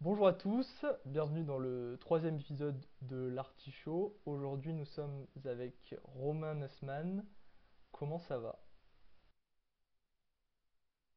[0.00, 4.16] Bonjour à tous, bienvenue dans le troisième épisode de l'Artichaut.
[4.26, 7.24] Aujourd'hui nous sommes avec Romain Nussmann.
[7.92, 8.58] Comment ça va?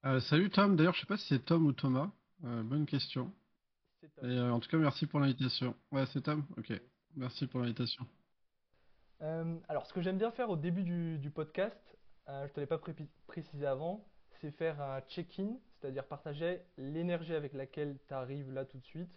[0.06, 2.10] Euh, salut Tom, d'ailleurs je sais pas si c'est Tom ou Thomas,
[2.46, 3.34] Euh, bonne question.
[4.00, 4.30] C'est Et Tom.
[4.30, 5.76] euh, en tout cas merci pour l'invitation.
[5.92, 6.46] Ouais c'est Tom?
[6.58, 6.72] Ok,
[7.16, 8.06] merci pour l'invitation.
[9.68, 12.66] Alors ce que j'aime bien faire au début du, du podcast, je ne te l'ai
[12.66, 12.96] pas pré-
[13.28, 14.08] précisé avant,
[14.42, 19.12] c'est faire un check-in, c'est-à-dire partager l'énergie avec laquelle tu arrives là tout de suite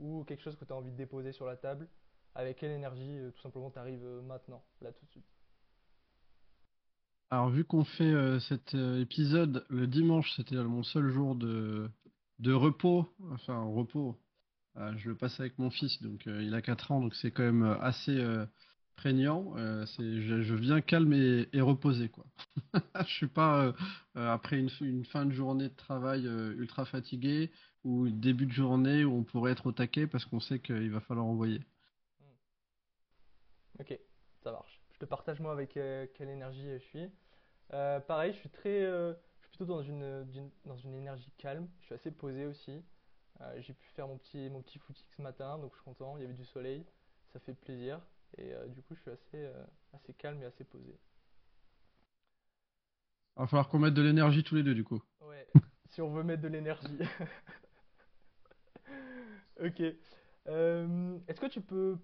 [0.00, 1.88] ou quelque chose que tu as envie de déposer sur la table,
[2.34, 5.26] avec quelle énergie euh, tout simplement tu arrives maintenant, là tout de suite.
[7.30, 11.90] Alors vu qu'on fait euh, cet euh, épisode le dimanche, c'était mon seul jour de,
[12.38, 14.16] de repos, enfin repos,
[14.78, 17.32] Euh, je le passe avec mon fils, donc euh, il a 4 ans, donc c'est
[17.32, 18.46] quand même euh, assez euh,
[18.96, 19.54] prégnant.
[19.56, 22.24] Euh, je, viens calme et, et reposé quoi.
[23.06, 23.72] Je suis pas euh,
[24.16, 27.50] euh, après une, une fin de journée de travail euh, ultra fatigué
[27.84, 31.00] ou début de journée où on pourrait être au taquet parce qu'on sait qu'il va
[31.00, 31.60] falloir envoyer.
[32.20, 33.80] Hmm.
[33.80, 33.98] Ok,
[34.42, 34.80] ça marche.
[34.94, 37.10] Je te partage moi avec quelle énergie je suis.
[37.68, 41.68] Pareil, je suis très, je suis plutôt dans une, d'une- dans une énergie calme.
[41.80, 42.82] Je suis assez posé aussi.
[43.58, 46.16] J'ai pu faire mon petit, mon petit footing ce matin, donc je suis content.
[46.16, 46.86] Il y avait du soleil,
[47.34, 48.00] ça fait plaisir.
[48.38, 50.98] Et euh, du coup, je suis assez, euh, assez calme et assez posé.
[53.36, 55.02] Il va falloir qu'on mette de l'énergie tous les deux du coup.
[55.20, 55.46] Ouais,
[55.90, 56.98] si on veut mettre de l'énergie.
[59.60, 59.82] Ok.
[60.48, 61.98] Euh, est-ce que tu peux,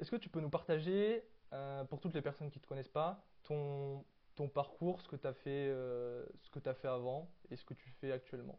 [0.00, 1.22] est-ce que tu peux nous partager,
[1.52, 5.16] euh, pour toutes les personnes qui ne te connaissent pas, ton, ton parcours, ce que
[5.16, 8.58] tu as fait, euh, ce que tu fait avant et ce que tu fais actuellement?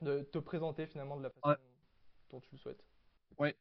[0.00, 1.56] De te présenter finalement de la façon Ouais.
[2.30, 2.84] dont tu le souhaites.
[3.38, 3.56] Ouais,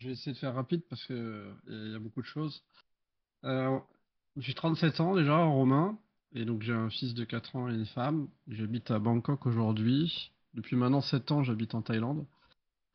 [0.00, 1.14] je vais essayer de faire rapide parce que
[1.68, 2.62] euh, y a beaucoup de choses.
[3.44, 3.78] Euh,
[4.36, 5.98] j'ai 37 ans déjà, Romain,
[6.32, 8.28] et donc j'ai un fils de 4 ans et une femme.
[8.48, 10.32] J'habite à Bangkok aujourd'hui.
[10.54, 12.26] Depuis maintenant 7 ans, j'habite en Thaïlande.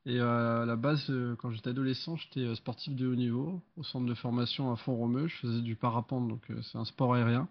[0.06, 3.62] Et euh, à la base, euh, quand j'étais adolescent, j'étais euh, sportif de haut niveau
[3.76, 5.28] au centre de formation à Font-Romeu.
[5.28, 7.48] Je faisais du parapente, donc c'est un sport aérien.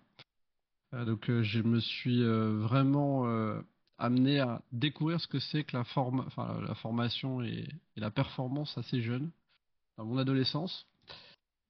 [0.93, 3.27] Donc je me suis vraiment
[3.99, 5.83] amené à découvrir ce que c'est que la
[6.69, 9.33] la formation et, et la performance assez jeune,
[9.97, 10.87] dans mon adolescence.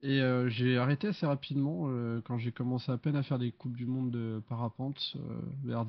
[0.05, 3.53] Et euh, j'ai arrêté assez rapidement euh, quand j'ai commencé à peine à faire des
[3.53, 5.87] coupes du monde de parapente euh, vers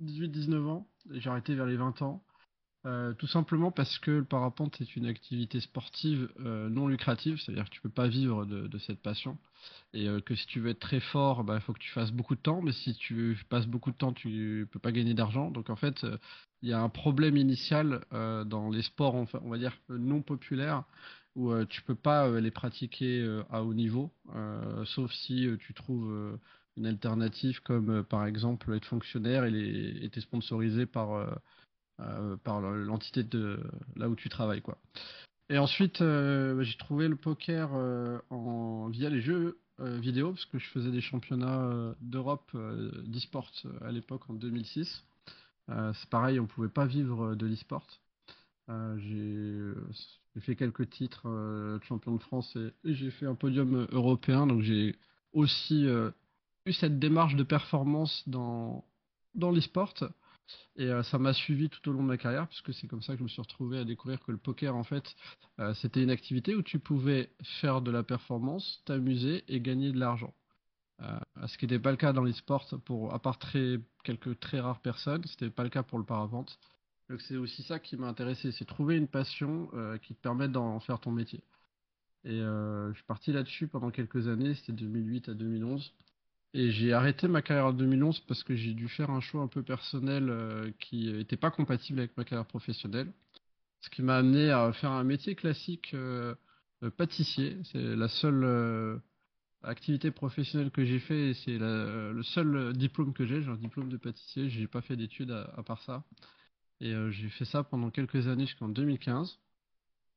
[0.00, 0.86] 18-19 ans.
[1.10, 2.22] J'ai arrêté vers les 20 ans.
[3.18, 7.80] Tout simplement parce que le parapente est une activité sportive non lucrative, c'est-à-dire que tu
[7.80, 9.38] peux pas vivre de, cette passion.
[9.92, 12.36] Et que si tu veux être très fort, bah, il faut que tu fasses beaucoup
[12.36, 15.50] de temps, mais si tu passes beaucoup de temps, tu peux pas gagner d'argent.
[15.50, 16.06] Donc en fait,
[16.62, 20.84] il y a un problème initial dans les sports, on va dire non populaires,
[21.36, 24.12] où euh, tu peux pas euh, les pratiquer euh, à haut niveau,
[24.84, 26.38] sauf si tu trouves
[26.76, 31.26] une alternative comme par exemple être fonctionnaire et les, et t'es sponsorisé par
[32.44, 33.58] par le- l'entité de
[33.96, 34.78] là où tu travailles, quoi.
[35.48, 37.70] Et ensuite, bah, j'ai trouvé le poker
[38.30, 42.50] en, via les jeux vidéo, parce que je faisais des championnats d'Europe
[43.06, 43.50] d'e-sport
[43.82, 45.04] à l'époque en 2006.
[45.70, 47.86] Euh, c'est pareil, on pouvait pas vivre de l'e-sport.
[48.68, 49.72] J'ai
[50.36, 54.46] j'ai fait quelques titres euh, champion de France et, j'ai fait un podium euh, européen,
[54.46, 54.94] donc j'ai
[55.32, 56.10] aussi euh,
[56.66, 58.84] eu cette démarche de performance dans,
[59.34, 59.94] dans l'e-sport.
[60.76, 63.14] Et euh, ça m'a suivi tout au long de ma carrière, puisque c'est comme ça
[63.14, 65.16] que je me suis retrouvé à découvrir que le poker, en fait,
[65.74, 67.30] c'était une activité où tu pouvais
[67.60, 70.34] faire de la performance, t'amuser et gagner de l'argent.
[71.46, 74.80] Ce qui n'était pas le cas dans l'e-sport, pour, à part très, quelques très rares
[74.80, 76.60] personnes, c'était pas le cas pour le parapente.
[77.08, 80.52] Donc c'est aussi ça qui m'a intéressé, c'est trouver une passion euh, qui te permette
[80.52, 81.42] d'en faire ton métier.
[82.24, 85.92] Et euh, je suis parti là-dessus pendant quelques années, c'était 2008 à 2011.
[86.54, 89.46] Et j'ai arrêté ma carrière en 2011 parce que j'ai dû faire un choix un
[89.46, 93.12] peu personnel euh, qui n'était pas compatible avec ma carrière professionnelle.
[93.82, 95.94] Ce qui m'a amené à faire un métier classique
[96.96, 97.58] pâtissier.
[97.64, 99.00] C'est la seule
[99.62, 103.42] activité professionnelle que j'ai fait et c'est le seul diplôme que j'ai.
[103.42, 106.02] J'ai un diplôme de pâtissier, j'ai pas fait d'études à part ça.
[106.80, 109.38] Et euh, j'ai fait ça pendant quelques années jusqu'en 2015.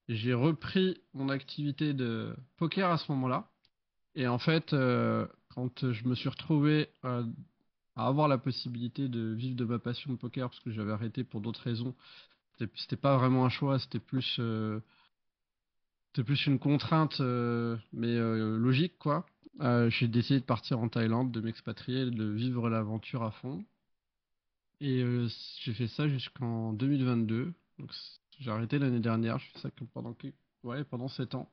[0.10, 3.50] J'ai repris mon activité de poker à ce moment-là.
[4.16, 7.24] Et en fait, euh, quand je me suis retrouvé euh,
[7.95, 11.24] à avoir la possibilité de vivre de ma passion de poker, parce que j'avais arrêté
[11.24, 11.95] pour d'autres raisons,
[12.75, 14.42] c'était pas vraiment un choix, c'était plus,
[16.13, 17.22] plus une contrainte,
[17.94, 19.25] mais logique, quoi.
[19.62, 23.63] J'ai décidé de partir en Thaïlande, de m'expatrier, de vivre l'aventure à fond.
[24.81, 25.28] Et euh,
[25.62, 27.54] j'ai fait ça jusqu'en 2022.
[27.80, 27.92] Donc
[28.40, 30.16] j'ai arrêté l'année dernière, j'ai fait ça pendant,
[30.64, 31.50] ouais, pendant 7 ans.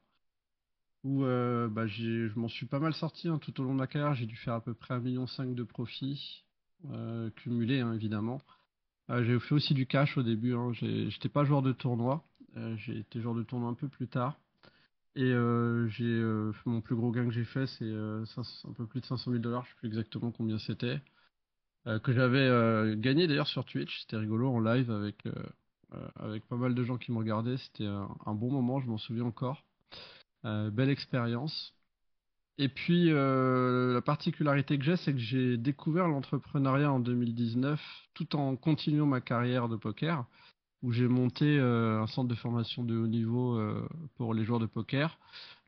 [1.05, 3.87] Où euh, bah, je m'en suis pas mal sorti hein, tout au long de ma
[3.87, 4.15] carrière.
[4.15, 6.45] J'ai dû faire à peu près un million cinq de profits,
[6.91, 8.41] euh, cumulés hein, évidemment.
[9.11, 10.55] Euh, j'ai fait aussi du cash au début.
[10.55, 10.73] Hein.
[10.73, 12.25] J'étais pas joueur de tournoi.
[12.57, 14.39] Euh, j'ai été joueur de tournoi un peu plus tard.
[15.15, 15.33] Et
[15.89, 16.23] j'ai
[16.67, 19.65] mon plus gros gain que j'ai fait, c'est un peu plus de 500 000 dollars.
[19.65, 21.01] Je sais plus exactement combien c'était.
[22.03, 24.01] Que j'avais gagné d'ailleurs sur Twitch.
[24.01, 25.25] C'était rigolo en live avec
[26.17, 27.57] avec pas mal de gens qui me regardaient.
[27.57, 28.81] C'était un, bon moment.
[28.81, 29.65] Je m'en souviens encore.
[30.43, 31.77] belle expérience.
[32.59, 37.81] Et puis, euh, la particularité que j'ai, c'est que j'ai découvert l'entrepreneuriat en 2019
[38.15, 40.25] tout en continuant ma carrière de poker,
[40.83, 43.87] où j'ai monté euh, un centre de formation de haut niveau euh,
[44.17, 45.19] pour les joueurs de poker.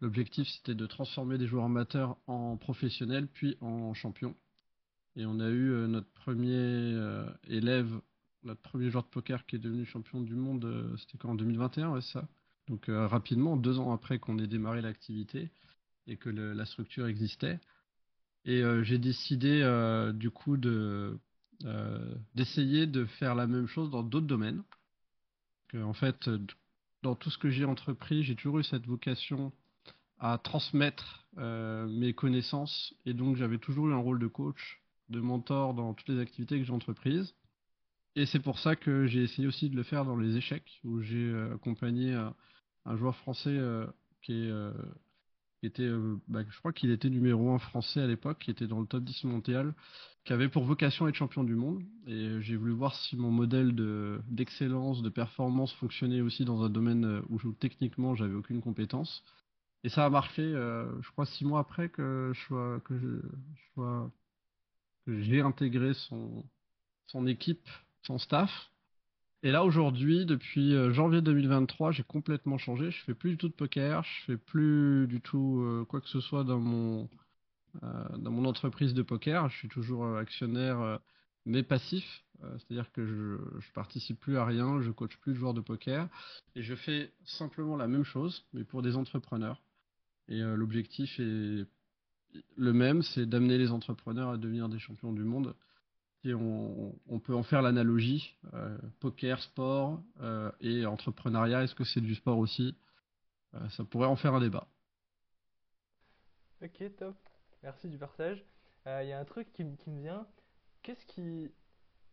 [0.00, 4.34] L'objectif, c'était de transformer des joueurs amateurs en professionnels, puis en champions.
[5.18, 6.94] Et on a eu notre premier
[7.48, 7.92] élève,
[8.44, 11.90] notre premier joueur de poker qui est devenu champion du monde, c'était quand en 2021,
[11.90, 12.26] ouais, ça.
[12.68, 15.50] Donc rapidement, deux ans après qu'on ait démarré l'activité
[16.06, 17.60] et que la structure existait.
[18.44, 21.18] Et euh, j'ai décidé euh, du coup de
[21.64, 24.62] euh, d'essayer de faire la même chose dans d'autres domaines.
[25.74, 26.30] En fait,
[27.02, 29.52] dans tout ce que j'ai entrepris, j'ai toujours eu cette vocation
[30.18, 35.74] à transmettre mes connaissances et donc j'avais toujours eu un rôle de coach, de mentor
[35.74, 37.34] dans toutes les activités que j'ai entreprises.
[38.16, 41.00] Et c'est pour ça que j'ai essayé aussi de le faire dans les échecs, où
[41.00, 42.12] j'ai accompagné
[42.84, 43.58] un joueur français
[44.22, 44.50] qui est
[45.60, 48.66] qui était, euh, bah, je crois qu'il était numéro 1 français à l'époque, qui était
[48.66, 49.74] dans le top 10 mondial,
[50.24, 51.82] qui avait pour vocation être champion du monde.
[52.06, 56.70] Et j'ai voulu voir si mon modèle de, d'excellence, de performance fonctionnait aussi dans un
[56.70, 59.24] domaine euh, où, techniquement j'avais aucune compétence.
[59.84, 63.20] Et ça a marché, euh, je crois, six mois après que je sois, que je,
[63.74, 64.10] sois,
[65.08, 66.44] j'ai intégré son,
[67.06, 67.68] son équipe,
[68.02, 68.70] son staff.
[69.42, 72.90] Et là aujourd'hui, depuis euh, janvier 2023, j'ai complètement changé.
[72.90, 76.08] Je fais plus du tout de poker, je fais plus du tout euh, quoi que
[76.08, 77.08] ce soit dans mon
[77.82, 79.48] euh, dans mon entreprise de poker.
[79.48, 81.00] Je suis toujours actionnaire
[81.46, 85.54] mais passif, c'est-à-dire que je, je participe plus à rien, je coach plus de joueurs
[85.54, 86.08] de poker
[86.56, 89.62] et je fais simplement la même chose mais pour des entrepreneurs.
[90.28, 91.66] Et l'objectif est
[92.56, 95.54] le même, c'est d'amener les entrepreneurs à devenir des champions du monde
[96.34, 102.14] on, peut en faire l'analogie, euh, poker, sport euh, et entrepreneuriat, est-ce que c'est du
[102.14, 102.76] sport aussi?
[103.54, 104.66] Euh, Ça pourrait en faire un débat.
[106.62, 107.16] Ok, top.
[107.62, 108.44] Merci du partage.
[108.86, 110.26] Il y a un truc qui, me vient.
[110.82, 111.52] Qu'est-ce qui...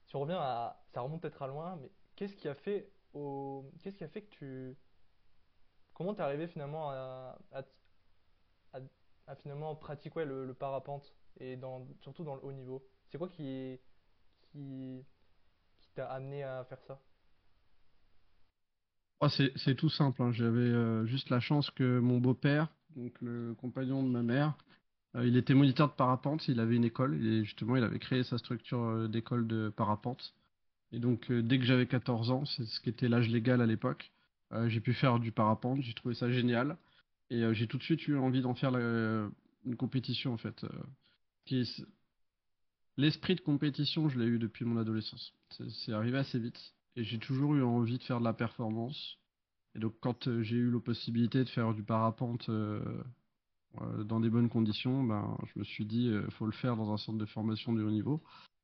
[0.08, 0.78] Si on revient à...
[0.94, 3.72] Ça remonte peut-être à loin, mais qu'est-ce qui a fait au...
[3.82, 4.78] Qu'est-ce qui a fait que tu...
[5.94, 7.64] Comment t'es arrivé finalement à, à,
[9.34, 11.60] finalement pratiquer le, parapente et
[12.02, 13.80] surtout dans le haut niveau C'est quoi qui,
[15.96, 17.00] t'a amené à faire ça?
[19.30, 20.22] C'est, tout simple.
[20.22, 20.32] Hein.
[20.34, 24.54] J'avais euh, juste la chance que mon beau-père, donc le compagnon de ma mère,
[25.16, 26.48] euh, il était moniteur de parapente.
[26.48, 30.36] Il avait une école et justement, il avait créé sa structure euh, d'école de parapente.
[30.92, 34.12] Et donc, dès que j'avais 14 ans, c'est ce qui était l'âge légal à l'époque,
[34.68, 35.82] j'ai pu faire du parapente.
[35.82, 36.78] J'ai trouvé ça génial.
[37.30, 40.66] Et j'ai tout de suite eu envie d'en faire une compétition en fait.
[41.46, 41.66] qui
[42.98, 45.34] L'esprit de compétition, je l'ai eu depuis mon adolescence.
[45.50, 46.74] C'est arrivé assez vite.
[46.96, 49.18] Et j'ai toujours eu envie de faire de la performance.
[49.76, 53.04] Et donc, quand euh, j'ai eu la possibilité de faire du parapente euh,
[53.82, 56.94] euh, dans des bonnes conditions, ben, je me suis dit, il faut le faire dans
[56.94, 58.24] un centre de formation de haut niveau.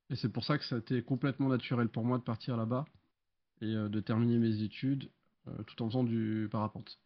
[0.10, 2.86] Et c'est pour ça que ça a été complètement naturel pour moi de partir là-bas
[3.62, 5.10] et de terminer mes études
[5.68, 7.00] tout en faisant du parapente.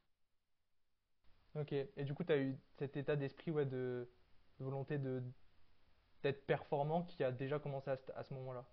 [1.56, 1.72] Ok.
[1.72, 4.08] Et du coup, tu as eu cet état d'esprit ouais, de
[4.60, 5.22] volonté de
[6.24, 8.66] d'être performant qui a déjà commencé à, ce moment-là?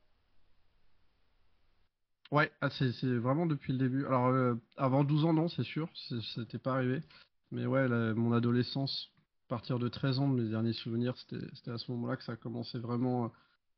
[2.30, 4.06] Ouais, ah, c'est vraiment depuis le début.
[4.06, 5.90] Alors, euh, avant 12 ans, non, c'est sûr,
[6.34, 7.02] c'était pas arrivé.
[7.50, 9.12] Mais ouais, mon adolescence,
[9.46, 12.36] à partir de 13 ans, mes derniers souvenirs, c'était à ce moment-là que ça a
[12.36, 13.30] commencé vraiment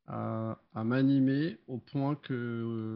[0.06, 2.94] à, m'animer au point que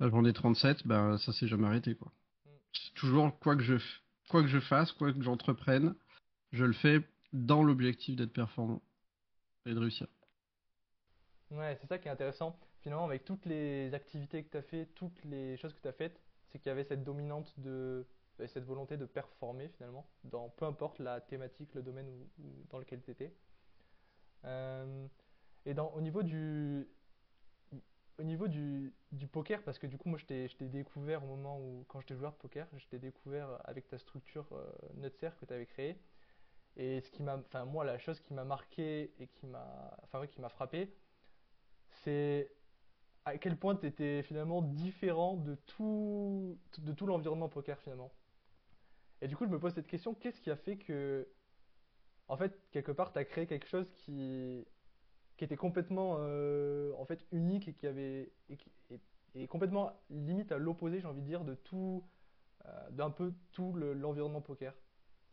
[0.00, 1.94] euh, j'en ai 37, ben, ça s'est jamais arrêté.
[1.94, 2.12] quoi.
[2.46, 2.50] Mm.
[2.96, 3.76] Toujours, quoi que, je,
[4.28, 5.94] quoi que je fasse, quoi que j'entreprenne,
[6.52, 7.00] je le fais
[7.32, 8.82] dans l'objectif d'être performant
[9.66, 10.06] et de réussir.
[11.50, 12.58] Ouais, c'est ça qui est intéressant.
[12.80, 15.92] Finalement, avec toutes les activités que tu as fait, toutes les choses que tu as
[15.92, 18.06] faites, c'est qu'il y avait cette dominante de
[18.46, 22.08] cette volonté de performer finalement, dans peu importe la thématique, le domaine
[22.70, 23.32] dans lequel tu étais.
[24.44, 25.06] Euh,
[25.64, 26.88] et dans, au niveau du
[28.22, 28.94] au niveau du,
[29.32, 30.24] poker, parce que du coup, moi, je
[30.54, 33.98] t'ai découvert au moment où, quand j'étais joueur de poker, je t'ai découvert avec ta
[33.98, 34.64] structure euh,
[34.94, 36.00] Nutser que tu avais créée.
[36.76, 40.24] Et ce qui m'a, enfin moi, la chose qui m'a marqué et qui m'a, enfin
[40.28, 40.94] qui m'a frappé,
[42.04, 42.52] c'est
[43.24, 48.12] à quel point tu étais finalement différent de tout, de tout l'environnement poker finalement.
[49.20, 51.28] Et du coup, je me pose cette question, qu'est-ce qui a fait que,
[52.28, 54.64] en fait, quelque part, tu as créé quelque chose qui,
[55.36, 59.00] qui était complètement euh, en fait unique et qui avait et, qui- et-
[59.34, 62.04] et complètement limite à l'opposé, j'ai envie de dire, de tout,
[62.66, 64.74] euh, d'un peu tout le- l'environnement poker.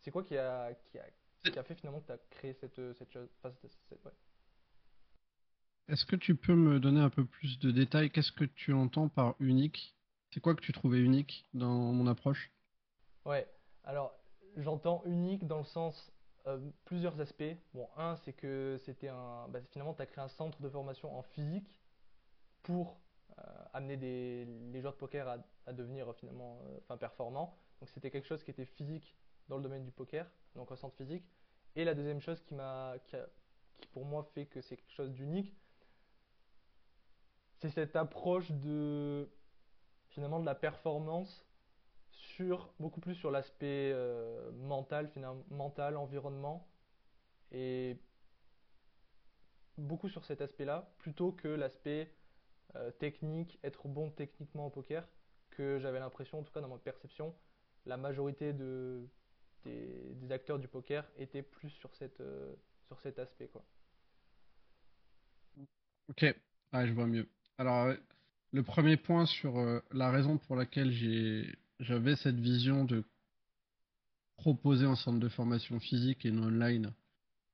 [0.01, 1.05] C'est quoi qui a, qui a,
[1.51, 4.05] qui a fait finalement que tu as créé cette, euh, cette chose, enfin, cette- cette-
[4.05, 4.13] ouais.
[5.89, 8.11] Est-ce que tu peux me donner un peu plus de détails?
[8.11, 9.93] Qu'est-ce que tu entends par unique?
[10.33, 12.49] C'est quoi que tu trouvais unique dans mon approche?
[13.25, 13.47] Ouais,
[13.83, 14.13] alors
[14.57, 16.11] j'entends unique dans le sens
[16.49, 17.55] euh, plusieurs aspects.
[17.73, 21.15] Bon, un, c'est que c'était un, bah, finalement, tu as créé un centre de formation
[21.15, 21.79] en physique
[22.63, 22.99] pour
[23.37, 23.97] euh, amener
[24.45, 25.27] les joueurs de poker
[25.65, 27.55] à, devenir euh, finalement enfin, performants.
[27.79, 29.15] Donc c'était quelque chose qui était physique
[29.47, 30.25] dans le domaine du poker,
[30.55, 31.25] donc un centre physique.
[31.75, 33.15] Et la deuxième chose qui m'a, qui
[33.79, 35.55] qui pour moi fait que c'est quelque chose d'unique,
[37.59, 39.29] c'est cette approche de
[40.09, 41.45] finalement de la performance
[42.19, 46.67] sur beaucoup plus sur l'aspect euh, mental, finalement, mental, environnement
[47.51, 47.97] et
[49.77, 52.13] beaucoup sur cet aspect-là plutôt que l'aspect
[52.75, 55.07] euh, technique, être bon techniquement au poker,
[55.49, 57.33] que j'avais l'impression, en tout cas dans ma perception,
[57.85, 59.07] la majorité de,
[59.63, 62.53] des, acteurs du poker étaient plus sur cette, euh,
[62.87, 63.63] sur cet aspect, quoi.
[66.09, 66.25] Ok,
[66.73, 67.29] ah, je vois mieux.
[67.57, 67.93] Alors,
[68.51, 73.03] le premier point sur la raison pour laquelle j'ai j'avais cette vision de
[74.37, 76.93] proposer un centre de formation physique et non online,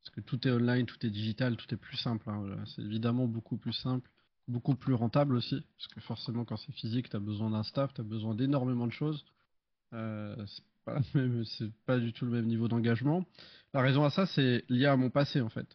[0.02, 2.30] parce que tout est online, tout est digital, tout est plus simple.
[2.30, 2.64] hein.
[2.76, 4.10] C'est évidemment beaucoup plus simple,
[4.48, 7.94] beaucoup plus rentable aussi, parce que forcément quand c'est physique, tu as besoin d'un staff,
[7.94, 9.26] tu as besoin d'énormément de choses.
[9.94, 11.02] Euh, c'est pas
[11.86, 13.26] pas du tout le même niveau d'engagement.
[13.74, 15.68] La raison à ça, c'est lié à mon passé en fait.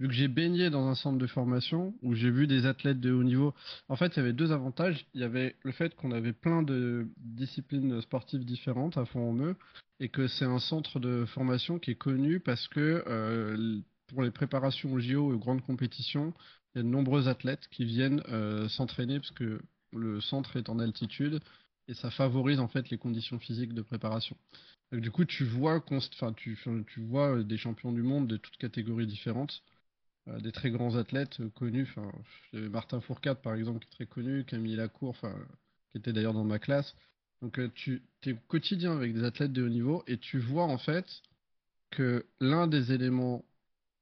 [0.00, 3.12] Vu que j'ai baigné dans un centre de formation où j'ai vu des athlètes de
[3.12, 3.52] haut niveau,
[3.90, 5.06] en fait, il y avait deux avantages.
[5.12, 9.38] Il y avait le fait qu'on avait plein de disciplines sportives différentes à fond en
[9.44, 9.56] eux
[10.00, 14.30] et que c'est un centre de formation qui est connu parce que euh, pour les
[14.30, 16.32] préparations aux JO et aux grandes compétitions,
[16.74, 19.60] il y a de nombreux athlètes qui viennent euh, s'entraîner parce que
[19.92, 21.40] le centre est en altitude
[21.88, 24.38] et ça favorise en fait les conditions physiques de préparation.
[24.92, 29.62] Du coup, tu vois, euh, des champions du monde de toutes catégories différentes
[30.38, 31.88] des très grands athlètes euh, connus.
[31.90, 32.12] Enfin,
[32.52, 35.34] Martin Fourcade, par exemple, qui est très connu, Camille Lacour, enfin,
[35.90, 36.94] qui était d'ailleurs dans ma classe.
[37.42, 40.78] Donc, euh, tu es quotidien avec des athlètes de haut niveau et tu vois en
[40.78, 41.06] fait
[41.90, 43.44] que l'un des éléments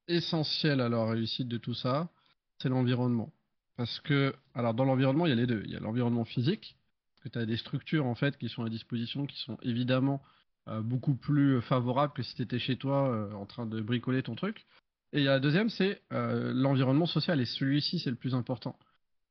[0.08, 2.10] essentiels à la réussite de tout ça,
[2.58, 3.32] c'est l'environnement.
[3.76, 5.62] Parce que, alors dans l'environnement, il y a les deux.
[5.64, 6.76] Il y a l'environnement physique,
[7.14, 10.20] parce que tu as des structures en fait qui sont à disposition, qui sont évidemment
[10.66, 14.22] euh, beaucoup plus favorables que si tu étais chez toi euh, en train de bricoler
[14.22, 14.66] ton truc.
[15.12, 17.40] Et la deuxième, c'est euh, l'environnement social.
[17.40, 18.78] Et celui-ci, c'est le plus important.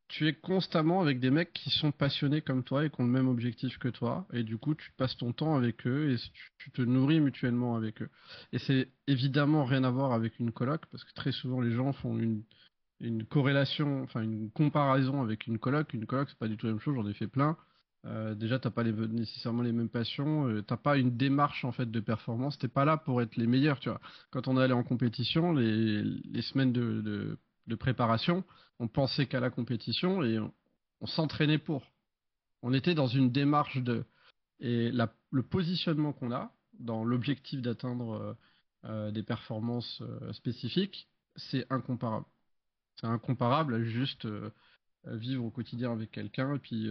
[0.08, 3.12] Tu es constamment avec des mecs qui sont passionnés comme toi et qui ont le
[3.12, 4.26] même objectif que toi.
[4.34, 7.76] Et du coup, tu passes ton temps avec eux et tu, tu te nourris mutuellement
[7.76, 8.10] avec eux.
[8.54, 11.92] Et c'est évidemment rien à voir avec une coloc, parce que très souvent, les gens
[11.92, 12.44] font une,
[13.02, 15.94] une corrélation, enfin une comparaison avec une coloc.
[15.94, 17.58] Une coloc, c'est pas du tout la même chose, j'en ai fait plein.
[18.08, 21.90] Euh, déjà, t'as pas nécessairement les mêmes passions, euh, t'as pas une démarche en fait
[21.92, 24.00] de performance, t'es pas là pour être les meilleurs, tu vois.
[24.32, 27.38] Quand on allé en compétition, les, les semaines de,
[27.68, 28.46] de, préparation,
[28.80, 30.54] on pensait qu'à la compétition et on,
[31.06, 31.92] s'entraînait pour.
[32.64, 34.06] On était dans une démarche de
[34.60, 38.34] et le positionnement qu'on a dans l'objectif d'atteindre euh,
[38.86, 42.26] euh, des performances euh, spécifiques, c'est incomparable.
[43.00, 44.28] C'est incomparable à juste
[45.06, 46.90] vivre au quotidien avec quelqu'un et puis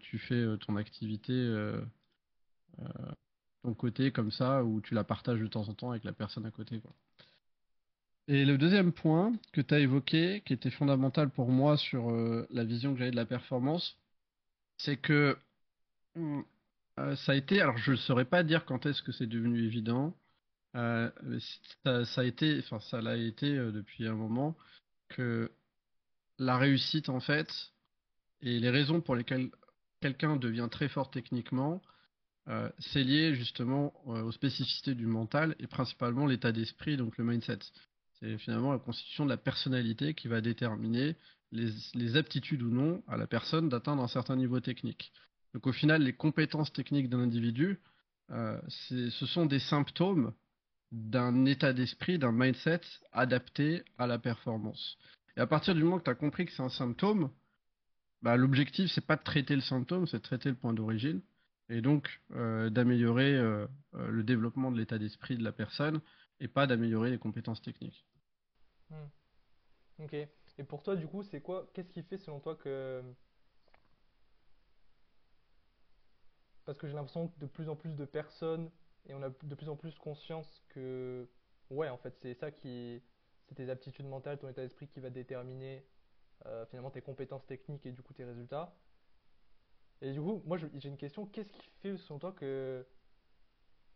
[0.00, 1.80] tu fais euh, ton activité euh,
[2.80, 3.12] euh,
[3.62, 6.46] ton côté comme ça ou tu la partages de temps en temps avec la personne
[6.46, 6.80] à côté.
[6.80, 6.92] Quoi.
[8.28, 12.46] Et le deuxième point que tu as évoqué, qui était fondamental pour moi sur euh,
[12.50, 13.96] la vision que j'avais de la performance,
[14.76, 15.36] c'est que
[16.16, 16.44] hum,
[16.98, 19.64] euh, ça a été, alors je ne saurais pas dire quand est-ce que c'est devenu
[19.64, 20.14] évident,
[20.76, 21.10] euh,
[21.84, 24.56] ça, ça, a été, enfin ça l'a été euh, depuis un moment,
[25.08, 25.50] que
[26.38, 27.48] la réussite en fait,
[28.42, 29.50] et les raisons pour lesquelles
[30.00, 31.82] quelqu'un devient très fort techniquement,
[32.48, 37.24] euh, c'est lié justement euh, aux spécificités du mental et principalement l'état d'esprit, donc le
[37.24, 37.58] mindset.
[38.20, 41.16] C'est finalement la constitution de la personnalité qui va déterminer
[41.52, 45.12] les, aptitudes ou non à la personne d'atteindre un certain niveau technique.
[45.54, 47.80] Donc au final, les compétences techniques d'un individu,
[48.30, 50.32] euh, ce sont des symptômes
[50.90, 52.80] d'un état d'esprit, d'un mindset
[53.12, 54.96] adapté à la performance.
[55.36, 57.30] Et à partir du moment que tu as compris que c'est un symptôme,
[58.22, 61.20] bah, l'objectif, c'est pas de traiter le symptôme, c'est de traiter le point d'origine,
[61.68, 66.00] et donc euh, d'améliorer euh, euh, le développement de l'état d'esprit de la personne,
[66.40, 68.06] et pas d'améliorer les compétences techniques.
[68.90, 69.06] Hmm.
[70.00, 70.14] Ok.
[70.14, 73.02] Et pour toi, du coup, c'est quoi, qu'est-ce qui fait selon toi que...
[76.64, 78.70] Parce que j'ai l'impression que de plus en plus de personnes,
[79.06, 81.28] et on a de plus en plus conscience que,
[81.70, 83.00] ouais, en fait, c'est ça qui,
[83.46, 85.84] c'est tes aptitudes mentales, ton état d'esprit qui va déterminer
[86.46, 88.74] euh, finalement tes compétences techniques et du coup tes résultats.
[90.00, 92.86] Et du coup, moi j'ai une question, qu'est-ce qui fait selon toi que,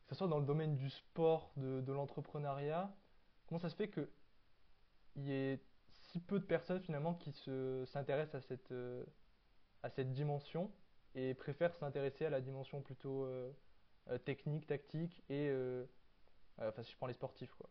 [0.06, 2.92] que ce soit dans le domaine du sport, de, l'entrepreneuriat,
[3.46, 4.08] comment ça se fait qu'il
[5.16, 5.60] y ait
[5.92, 9.04] si peu de personnes finalement qui se s'intéressent à cette, euh,
[9.82, 10.72] à cette dimension
[11.14, 13.52] et préfèrent s'intéresser à la dimension plutôt euh,
[14.08, 15.50] euh, technique, tactique et
[16.58, 17.70] enfin si je prends les sportifs quoi.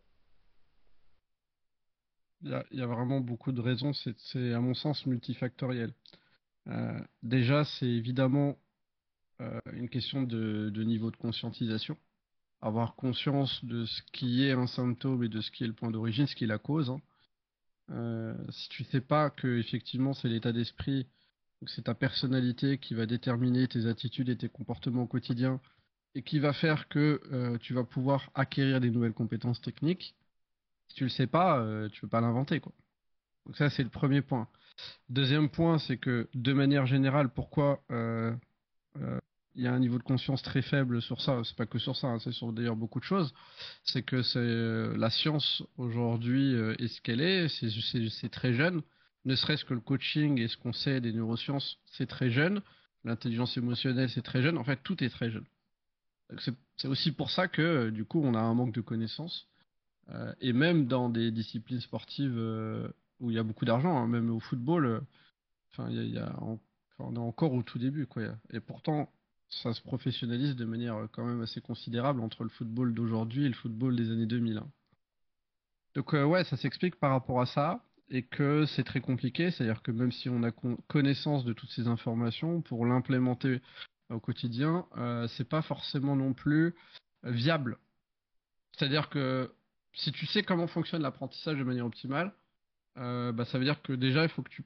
[2.44, 5.94] Il y a, y a vraiment beaucoup de raisons, c'est à mon sens multifactoriel.
[6.68, 8.58] Euh, déjà, c'est évidemment
[9.42, 11.98] euh, une question de, niveau de conscientisation.
[12.62, 15.92] Avoir conscience de ce qui est un symptôme et de ce qui est le point
[15.92, 16.90] d'origine, ce qui est la cause.
[16.90, 17.02] hein.
[17.92, 21.08] Euh, si tu sais pas que effectivement c'est l'état d'esprit,
[21.68, 25.60] c'est ta personnalité qui va déterminer tes attitudes et tes comportements au quotidien
[26.16, 30.16] et qui va faire que tu vas pouvoir acquérir des nouvelles compétences techniques,
[30.92, 32.74] si tu le sais pas, euh, tu peux pas l'inventer quoi.
[33.46, 34.48] Donc ça c'est le premier point.
[35.10, 38.34] Deuxième point, c'est que de manière générale, pourquoi euh,
[38.98, 39.20] euh,
[39.56, 41.96] il y a un niveau de conscience très faible sur ça, c'est pas que sur
[41.96, 43.34] ça, hein, c'est sur d'ailleurs beaucoup de choses,
[43.84, 48.82] c'est que c'est euh, la science aujourd'hui est ce qu'elle est, c'est très jeune,
[49.26, 52.62] ne serait-ce que le coaching et ce qu'on sait des neurosciences, c'est très jeune,
[53.04, 55.46] l'intelligence émotionnelle, c'est très jeune, en fait tout est très jeune.
[56.78, 59.48] C'est aussi pour ça que du coup on a un manque de connaissances,
[60.10, 62.88] Euh, et même dans des disciplines sportives euh,
[63.20, 65.00] où il y a beaucoup d'argent, hein, même au football, euh,
[65.72, 65.90] enfin
[67.00, 68.24] on est encore au tout début quoi.
[68.52, 69.10] Et pourtant
[69.50, 73.54] ça se professionnalise de manière quand même assez considérable entre le football d'aujourd'hui et le
[73.54, 74.58] football des années 2000.
[74.58, 74.70] hein.
[75.96, 79.82] Donc euh, ouais, ça s'explique par rapport à ça et que c'est très compliqué, c'est-à-dire
[79.82, 83.62] que même si on a con- connaissance de toutes ces informations, pour l'implémenter
[84.10, 86.76] au quotidien, euh, c'est pas forcément non plus
[87.24, 87.78] viable.
[88.74, 89.54] C'est-à-dire que
[89.94, 92.34] si tu sais comment fonctionne l'apprentissage de manière optimale,
[92.98, 94.66] euh, bah, ça veut dire que déjà il faut que tu,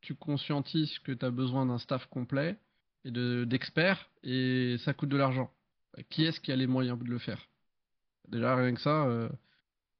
[0.00, 2.56] tu conscientises que tu as besoin d'un staff complet
[3.04, 5.50] et de d'experts et ça coûte de l'argent.
[6.10, 7.48] Qui est-ce qui a les moyens de le faire?
[8.28, 9.28] Déjà rien que ça, euh,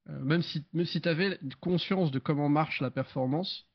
[0.08, 3.66] euh, même si même si tu avais conscience de comment marche la performance,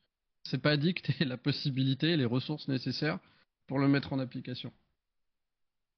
[0.43, 3.19] c'est pas dit que tu la possibilité, les ressources nécessaires
[3.67, 4.71] pour le mettre en application.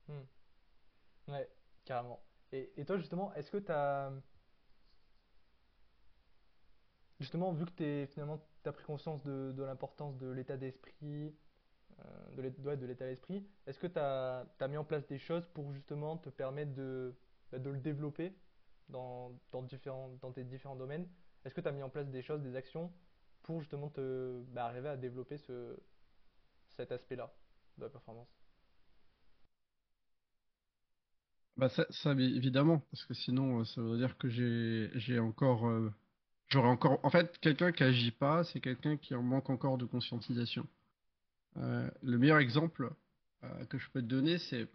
[0.07, 1.31] Hmm.
[1.31, 1.49] Ouais,
[1.85, 2.21] carrément.
[2.51, 4.11] Et, et toi justement, est-ce que t'as
[7.23, 11.33] justement vu que t'es finalement t'as pris conscience de, l'importance de l'état d'esprit,
[11.99, 16.17] euh, de l'état d'esprit, est-ce que t'as t'as mis en place des choses pour justement
[16.17, 17.15] te permettre de
[17.51, 18.33] bah, le développer
[18.89, 19.33] dans
[20.35, 21.07] tes différents domaines?
[21.45, 22.91] Est-ce que t'as mis en place des choses, des actions
[23.41, 25.77] pour justement te bah, arriver à développer ce
[26.69, 27.33] cet aspect-là
[27.77, 28.29] de la performance?
[31.55, 35.93] Bah ça, évidemment, parce que sinon euh, ça veut dire que j'ai encore euh,
[36.53, 39.85] j'aurais encore en fait quelqu'un qui agit pas, c'est quelqu'un qui en manque encore de
[39.85, 40.67] conscientisation.
[41.57, 42.91] Euh, le meilleur exemple
[43.43, 44.67] euh, que je peux te donner, c'est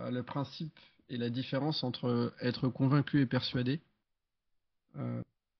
[0.00, 3.80] euh, le principe et la différence entre être convaincu et persuadé.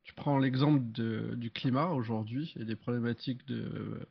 [0.03, 0.83] Tu prends l'exemple
[1.37, 4.07] du climat aujourd'hui et des problématiques de,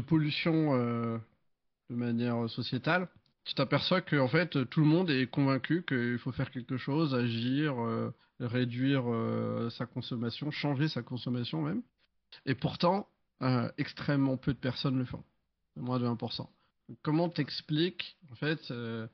[0.00, 3.08] pollution de manière sociétale.
[3.44, 7.14] Tu t'aperçois que en fait tout le monde est convaincu qu'il faut faire quelque chose,
[7.14, 7.76] agir,
[8.40, 11.82] réduire euh, sa consommation, changer sa consommation même.
[12.44, 13.08] Et pourtant,
[13.42, 15.24] euh, extrêmement peu de personnes le font,
[15.76, 16.48] moins de 1%.
[16.88, 19.06] Donc, comment t'expliques en fait euh,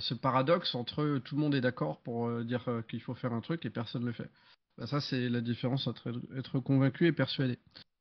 [0.00, 3.64] ce paradoxe entre tout le monde est d'accord pour dire qu'il faut faire un truc
[3.64, 4.30] et personne ne le fait?
[4.76, 7.58] Bah, ça, c'est la différence entre être convaincu et persuadé.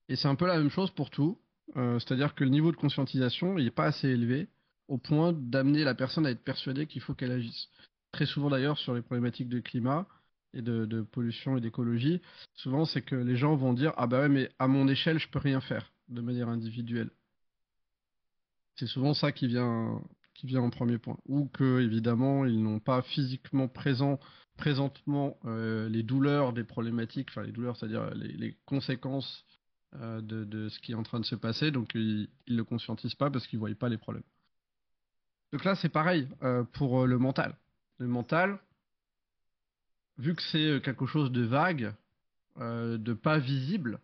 [0.09, 1.37] Et c'est un peu la même chose pour tout.
[1.75, 4.47] C'est-à-dire que le niveau de conscientisation, n'est pas assez élevé
[4.87, 7.69] au point d'amener la personne à être persuadée qu'il faut qu'elle agisse.
[8.11, 10.07] Très souvent d'ailleurs sur les problématiques de climat
[10.53, 12.21] et de, pollution et d'écologie,
[12.55, 15.27] souvent c'est que les gens vont dire ah bah ouais mais à mon échelle je
[15.27, 17.11] peux rien faire de manière individuelle.
[18.75, 20.01] C'est souvent ça qui vient
[20.55, 21.17] en premier point.
[21.25, 24.19] Ou que évidemment ils n'ont pas physiquement présent
[24.57, 29.45] présentement euh, les douleurs des problématiques, enfin les douleurs c'est-à-dire les, conséquences
[29.95, 32.63] euh, de, de ce qui est en train de se passer, donc ils ne le
[32.63, 34.23] conscientisent pas parce qu'ils ne voient pas les problèmes.
[35.51, 37.55] Donc là, c'est pareil euh, pour le mental.
[37.97, 38.59] Le mental,
[40.19, 41.95] vu que c'est euh, quelque chose de vague,
[42.57, 43.99] euh, de pas visible,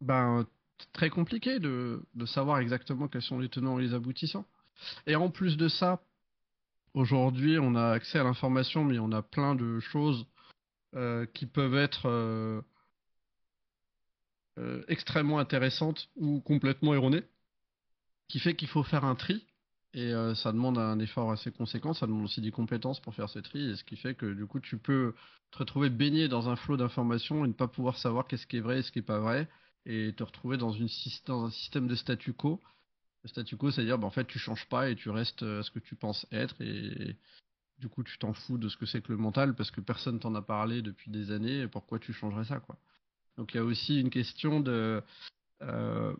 [0.00, 0.46] ben
[0.92, 4.46] très compliqué de, savoir exactement quels sont les tenants et les aboutissants.
[5.06, 6.02] Et en plus de ça,
[6.92, 10.26] aujourd'hui, on a accès à l'information, mais on a plein de choses
[10.94, 12.62] euh, qui peuvent être
[14.88, 17.24] extrêmement intéressantes ou complètement erronées,
[18.28, 19.46] qui fait qu'il faut faire un tri
[19.96, 23.30] Et euh, ça demande un effort assez conséquent, ça demande aussi des compétences pour faire
[23.30, 25.14] ce tri, et ce qui fait que du coup tu peux
[25.50, 28.60] te retrouver baigné dans un flot d'informations et ne pas pouvoir savoir qu'est-ce qui est
[28.60, 29.48] vrai et ce qui est pas vrai,
[29.86, 32.60] et te retrouver dans, un système de statu quo.
[33.22, 35.70] Le statu quo, c'est-à-dire bah, en fait tu changes pas et tu restes à ce
[35.70, 37.16] que tu penses être, et
[37.78, 40.20] du coup tu t'en fous de ce que c'est que le mental parce que personne
[40.20, 42.76] t'en a parlé depuis des années, et pourquoi tu changerais ça quoi.
[43.38, 45.02] Donc il y a aussi une question de,
[45.62, 46.14] euh,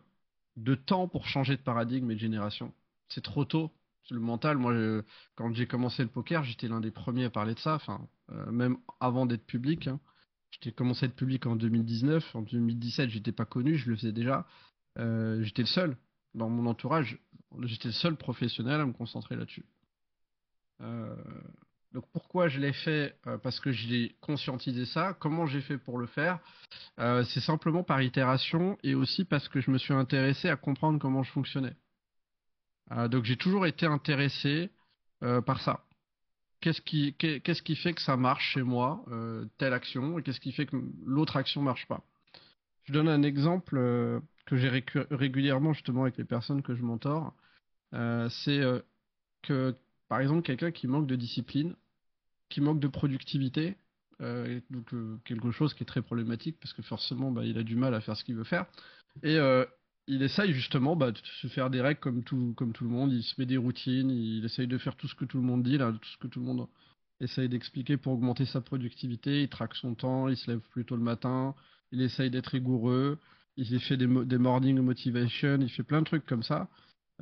[0.55, 2.73] de temps pour changer de paradigme et de génération
[3.09, 3.71] c'est trop tôt.
[4.09, 4.73] Le mental, moi,
[5.35, 8.51] quand j'ai commencé le poker, j'étais l'un des premiers à parler de ça, enfin, euh,
[8.51, 9.87] même avant d'être public.
[9.87, 9.99] Hein.
[10.51, 14.13] J'étais commencé à être public en 2019, en 2017, j'étais pas connu, je le faisais
[14.13, 14.47] déjà.
[14.97, 15.97] Euh, j'étais le seul
[16.35, 17.19] dans mon entourage,
[17.63, 19.65] j'étais le seul professionnel à me concentrer là-dessus.
[20.81, 21.15] Euh,
[21.91, 23.17] donc pourquoi je l'ai fait?
[23.43, 25.13] Parce que j'ai conscientisé ça.
[25.19, 26.39] Comment j'ai fait pour le faire?
[26.97, 31.23] C'est simplement par itération et aussi parce que je me suis intéressé à comprendre comment
[31.23, 31.75] je fonctionnais.
[32.91, 34.69] Euh, donc j'ai toujours été intéressé
[35.23, 35.83] euh, par ça.
[36.61, 37.13] Qu'est-ce qui,
[37.75, 41.37] fait que ça marche chez moi, euh, telle action, et qu'est-ce qui fait que l'autre
[41.37, 42.03] action marche pas?
[42.85, 43.75] Je donne un exemple
[44.45, 47.33] que j'ai régulièrement justement avec les personnes que je mentore.
[47.91, 48.61] c'est
[49.43, 49.75] que,
[50.07, 51.75] par exemple, quelqu'un qui manque de discipline,
[52.49, 53.77] qui manque de productivité,
[54.19, 54.89] donc
[55.25, 58.01] quelque chose qui est très problématique parce que forcément bah, il a du mal à
[58.01, 58.65] faire ce qu'il veut faire
[59.21, 59.37] et
[60.07, 63.11] il essaye justement bah, de se faire des règles comme tout, le monde.
[63.11, 65.63] Il se met des routines, il essaye de faire tout ce que tout le monde
[65.63, 66.67] dit, là, tout ce que tout le monde
[67.19, 69.43] essaye d'expliquer pour augmenter sa productivité.
[69.43, 71.55] Il traque son temps, il se lève plus tôt le matin,
[71.91, 73.19] il essaye d'être rigoureux,
[73.57, 76.69] il fait des, morning motivation, il fait plein de trucs comme ça,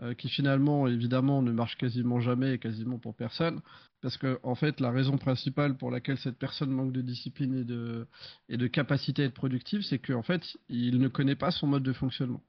[0.01, 3.61] euh, qui finalement, évidemment, ne marchent quasiment jamais et quasiment pour personne.
[4.01, 7.63] Parce que, en fait, la raison principale pour laquelle cette personne manque de discipline et
[7.63, 8.05] de,
[8.49, 11.93] et capacité à être productive, c'est qu'en fait, il ne connaît pas son mode de
[11.93, 12.43] fonctionnement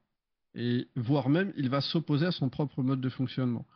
[0.56, 3.66] et voire même il va s'opposer à son propre mode de fonctionnement.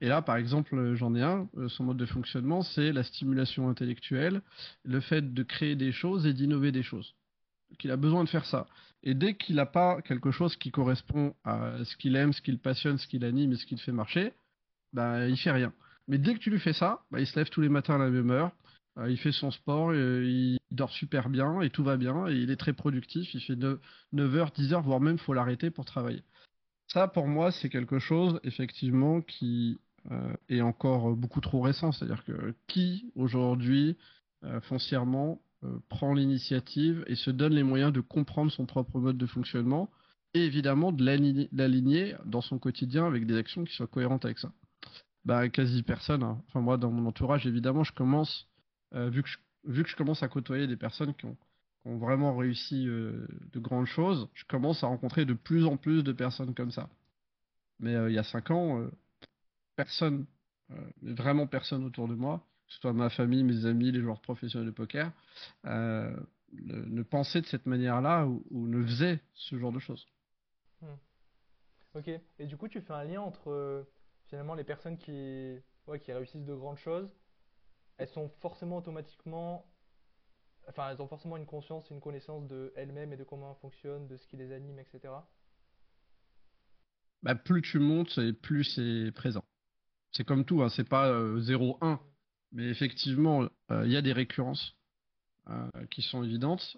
[0.00, 3.68] Et là, par exemple, j'en ai un, euh, son mode de fonctionnement, c'est la stimulation
[3.68, 4.42] intellectuelle,
[4.84, 7.14] le fait de créer des choses et d'innover des choses.
[7.78, 8.66] qu'il a besoin de faire ça.
[9.02, 12.58] Et dès qu'il n'a pas quelque chose qui correspond à ce qu'il aime, ce qu'il
[12.58, 14.32] passionne, ce qu'il anime et ce qu'il fait marcher,
[14.92, 15.72] bah, il fait rien.
[16.08, 17.98] Mais dès que tu lui fais ça, bah, il se lève tous les matins à
[17.98, 18.52] la même heure,
[18.98, 22.34] euh, il fait son sport, euh, il dort super bien et tout va bien et
[22.34, 23.32] il est très productif.
[23.32, 23.78] Il fait 9,
[24.12, 26.24] h 10 h voire même faut l'arrêter pour travailler.
[26.88, 29.78] Ça, pour moi, c'est quelque chose effectivement qui
[30.10, 31.92] euh, est encore beaucoup trop récent.
[31.92, 33.96] C'est-à-dire que qui aujourd'hui
[34.62, 35.40] foncièrement
[35.88, 39.88] prend l'initiative et se donne les moyens de comprendre son propre mode de fonctionnement
[40.34, 41.02] et évidemment de
[41.52, 44.52] l'aligner dans son quotidien avec des actions qui soient cohérentes avec ça?
[45.24, 46.22] Bah quasi personne.
[46.22, 46.42] Hein.
[46.48, 48.46] Enfin moi dans mon entourage évidemment je commence
[48.94, 51.36] euh, vu, que je, vu que je commence à côtoyer des personnes qui ont,
[51.84, 56.12] vraiment réussi euh, de grandes choses, je commence à rencontrer de plus en plus de
[56.12, 56.88] personnes comme ça.
[57.78, 58.88] Mais euh, il y a cinq ans,
[59.76, 60.24] personne,
[61.02, 64.68] vraiment personne autour de moi, que ce soit ma famille, mes amis, les joueurs professionnels
[64.68, 65.12] de poker,
[65.64, 70.06] ne, pensait de cette manière-là ou, ne faisait ce genre de choses.
[70.80, 70.96] Hmm.
[71.94, 73.86] Ok, et du coup tu fais un lien entre
[74.26, 75.56] finalement les personnes qui,
[76.00, 77.08] qui réussissent de grandes choses
[77.98, 79.66] elles sont forcément automatiquement.
[80.68, 84.06] Enfin, elles ont forcément une conscience, une connaissance de elles-mêmes et de comment elles fonctionnent,
[84.08, 85.12] de ce qui les anime, etc.
[87.22, 89.44] Bah, plus tu montes plus c'est présent.
[90.12, 91.78] C'est comme tout, hein, c'est pas 0-1.
[91.82, 91.96] Euh,
[92.52, 94.76] Mais effectivement, euh, il y a des récurrences
[95.48, 96.76] euh, qui sont évidentes.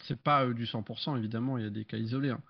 [0.00, 2.30] c'est pas du 100%, évidemment, il y a des cas isolés.
[2.30, 2.42] Hein.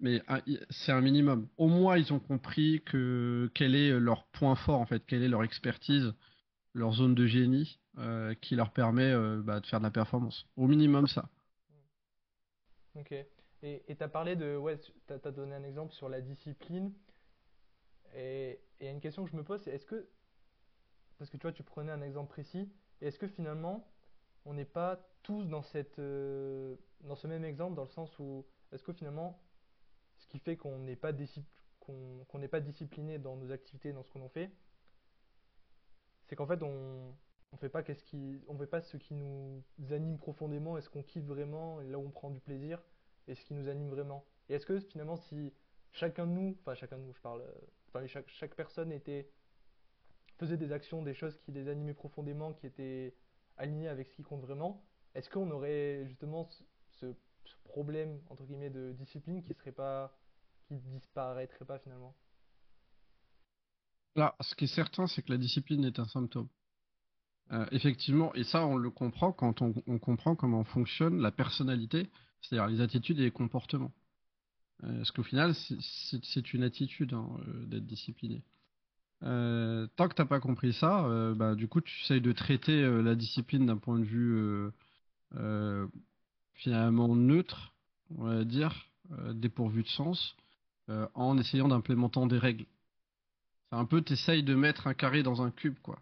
[0.00, 0.22] Mais
[0.70, 1.48] c'est un minimum.
[1.56, 5.28] Au moins, ils ont compris que quel est leur point fort, en fait, quelle est
[5.28, 6.14] leur expertise
[6.76, 10.46] leur zone de génie euh, qui leur permet euh, bah, de faire de la performance.
[10.56, 11.28] Au minimum, ça.
[12.94, 13.14] Ok.
[13.62, 14.56] Et tu as parlé de.
[14.56, 16.92] Ouais, tu as, donné un exemple sur la discipline.
[18.14, 20.08] Et, et une question que je me pose, c'est est-ce que.
[21.18, 22.70] Parce que tu vois, tu prenais un exemple précis.
[23.00, 23.90] Est-ce que finalement,
[24.44, 28.46] on n'est pas tous dans, cette, euh, dans ce même exemple, dans le sens où.
[28.72, 29.40] Est-ce que finalement,
[30.18, 31.12] ce qui fait qu'on n'est pas,
[31.80, 34.50] qu'on n'est pas discipliné dans nos activités, dans ce qu'on fait,
[36.26, 37.14] c'est qu'en fait on
[37.52, 40.90] on fait pas qu'est-ce qui on fait pas ce qui nous anime profondément et ce
[40.90, 42.82] qu'on kiffe vraiment là où on prend du plaisir
[43.28, 44.24] et ce qui nous anime vraiment.
[44.48, 45.52] Et est-ce que finalement si
[45.92, 47.44] chacun de nous enfin chacun de nous je parle
[47.88, 49.30] enfin chaque, chaque personne était
[50.38, 53.14] faisait des actions des choses qui les animaient profondément qui étaient
[53.56, 54.84] alignées avec ce qui compte vraiment
[55.14, 57.06] est-ce qu'on aurait justement ce, ce,
[57.64, 60.18] problème entre guillemets de discipline qui serait pas
[60.64, 62.14] qui disparaîtrait pas finalement?
[64.16, 66.48] Là, ce qui est certain, c'est que la discipline est un symptôme.
[67.52, 72.08] Euh, effectivement, et ça, on le comprend quand on, comprend comment fonctionne la personnalité,
[72.40, 73.92] c'est-à-dire les attitudes et les comportements.
[74.84, 78.42] Euh, parce qu'au final, c'est une attitude hein, euh, d'être discipliné.
[79.20, 83.64] Tant que t'as pas compris ça, bah, du coup, tu essayes de traiter la discipline
[83.64, 84.70] d'un point de vue
[86.52, 87.72] finalement neutre,
[88.10, 88.74] on va dire,
[89.32, 90.36] dépourvu de sens,
[91.14, 92.66] en essayant d'implémentant des règles.
[93.70, 95.98] C'est un peu, t'essayes de mettre un carré dans un cube, quoi.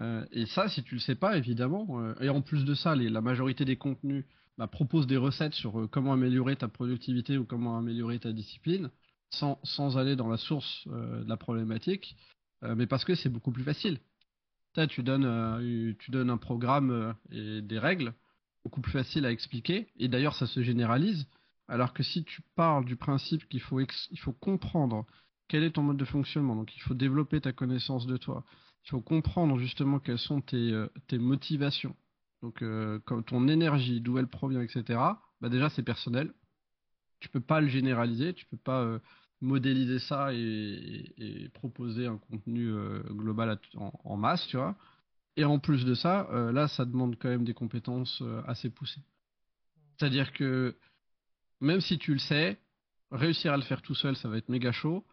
[0.00, 2.94] Euh, et ça, si tu le sais pas, évidemment, euh, et en plus de ça,
[2.96, 4.24] les- la majorité des contenus
[4.58, 8.90] bah, proposent des recettes sur euh, comment améliorer ta productivité ou comment améliorer ta discipline,
[9.30, 12.16] sans, sans aller dans la source de la problématique,
[12.62, 13.98] mais parce que c'est beaucoup plus facile.
[14.76, 18.14] Là, tu donnes, tu donnes un programme et des règles,
[18.64, 21.26] beaucoup plus facile à expliquer, et d'ailleurs ça se généralise,
[21.68, 23.80] alors que si tu parles du principe qu'il faut,
[24.18, 25.04] faut comprendre
[25.48, 28.44] quel est ton mode de fonctionnement, donc il faut développer ta connaissance de toi,
[28.84, 31.96] il faut comprendre justement quelles sont tes, euh, motivations,
[32.42, 34.98] donc euh, ton énergie, d'où elle provient, etc.
[35.40, 36.32] Bah déjà c'est personnel,
[37.20, 38.98] tu peux pas le généraliser, tu peux pas euh,
[39.40, 42.72] modéliser ça et, proposer un contenu
[43.10, 44.76] global en, en masse, tu vois.
[45.36, 49.02] Et en plus de ça, là, ça demande quand même des compétences assez poussées.
[49.98, 50.76] C'est-à-dire que
[51.60, 52.58] même si tu le sais,
[53.10, 55.04] réussir à le faire tout seul, ça va être méga chaud.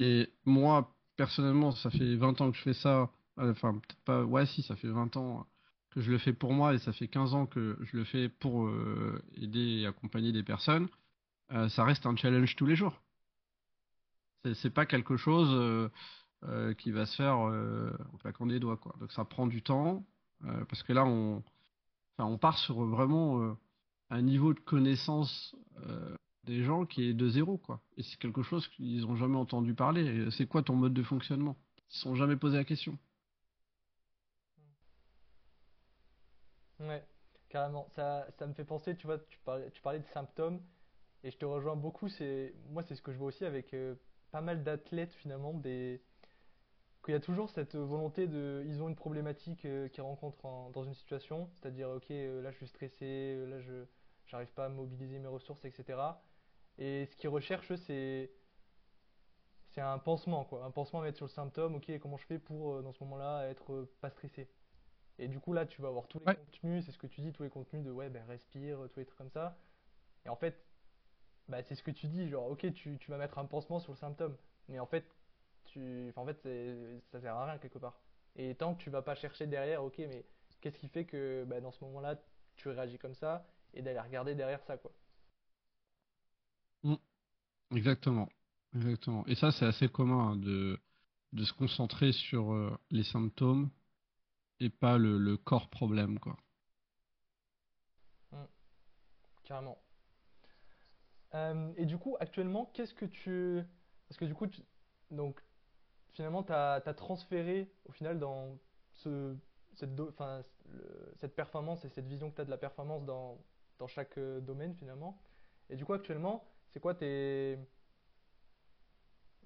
[0.00, 3.10] Et moi, personnellement, ça fait 20 ans que je fais ça.
[3.38, 4.24] Euh, Enfin, peut-être pas.
[4.24, 5.46] Ouais, si, ça fait 20 ans
[5.90, 8.28] que je le fais pour moi et ça fait 15 ans que je le fais
[8.28, 10.88] pour euh, aider et accompagner des personnes.
[11.52, 13.02] Euh, ça reste un challenge tous les jours.
[14.54, 15.90] C'est pas quelque chose
[16.78, 18.94] qui va se faire en claquant des doigts, quoi.
[18.98, 20.06] Donc ça prend du temps
[20.66, 21.42] parce que là, on,
[22.16, 23.54] on part sur vraiment
[24.08, 25.54] un niveau de connaissance
[26.50, 27.80] des gens qui est de zéro, quoi.
[27.96, 30.30] Et c'est quelque chose qu'ils ont jamais entendu parler.
[30.32, 31.56] C'est quoi ton mode de fonctionnement?
[31.90, 32.98] Ils se sont jamais posé la question.
[36.80, 37.04] Ouais,
[37.48, 37.88] carrément.
[37.90, 40.60] Ça, ça me fait penser, tu vois, tu parlais, tu parlais de symptômes
[41.24, 42.08] et je te rejoins beaucoup.
[42.08, 43.94] C'est, moi, c'est ce que je vois aussi avec euh,
[44.32, 46.02] pas mal d'athlètes finalement, des,
[47.04, 50.70] qu'il y a toujours cette volonté de, ils ont une problématique euh, qu'ils rencontrent en-
[50.70, 53.84] dans une situation, c'est-à-dire, ok, euh, là je suis stressé, là je,
[54.26, 56.22] j'arrive pas à mobiliser mes ressources, etc.
[56.80, 58.32] Et ce qu'ils recherchent, c'est,
[59.68, 61.76] c'est un pansement, quoi, un pansement à mettre sur le symptôme.
[61.76, 64.48] Ok, comment je fais pour euh, dans ce moment-là être euh, pas stressé?
[65.18, 66.34] Et du coup, là, tu vas avoir tous les Ouais.
[66.34, 69.06] contenus, c'est ce que tu dis, tous les contenus de ouais, ben respire, tous les
[69.06, 69.58] trucs comme ça.
[70.24, 70.64] Et en fait,
[71.48, 73.92] bah, c'est ce que tu dis, genre, ok, tu, tu vas mettre un pansement sur
[73.92, 74.36] le symptôme,
[74.68, 75.04] mais en fait,
[75.64, 76.42] tu, en fait,
[77.12, 78.00] ça sert à rien quelque part.
[78.36, 80.26] Et tant que tu vas pas chercher derrière, ok, mais
[80.60, 82.16] qu'est-ce qui fait que bah, dans ce moment-là,
[82.56, 84.92] tu réagis comme ça, et d'aller regarder derrière ça, quoi.
[86.82, 86.94] Mm.
[87.72, 88.28] Exactement.
[88.74, 89.26] Exactement.
[89.26, 90.80] Et ça, c'est assez commun hein, de,
[91.32, 93.70] de se concentrer sur euh, les symptômes
[94.60, 96.36] et pas le, le corps problème, quoi.
[98.32, 98.44] Hmm,
[99.44, 99.78] carrément.
[101.34, 103.62] Euh, et du coup, actuellement, qu'est-ce que tu...
[104.08, 104.46] Parce que du coup,
[105.10, 105.40] donc,
[106.12, 108.58] finalement, tu as, transféré au final dans
[108.94, 109.36] ce,
[109.74, 110.12] cette, do-
[111.20, 113.38] cette performance et cette vision que tu as de la performance dans,
[113.78, 115.20] dans chaque euh, domaine finalement.
[115.68, 117.58] Et du coup, actuellement, c'est quoi tes,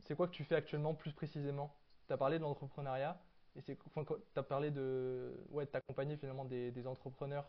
[0.05, 1.75] c'est quoi que tu fais actuellement plus précisément?
[2.07, 3.21] Tu as parlé de l'entrepreneuriat
[3.57, 4.05] et c'est, enfin,
[4.37, 7.49] as parlé de, ouais, t'accompagner finalement des, entrepreneurs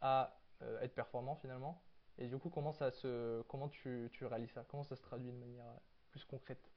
[0.00, 1.82] à euh, être performants finalement.
[2.18, 4.64] Et du coup, comment ça se, comment tu, tu réalises ça?
[4.68, 5.78] Comment ça se traduit de manière euh,
[6.10, 6.70] plus concrète?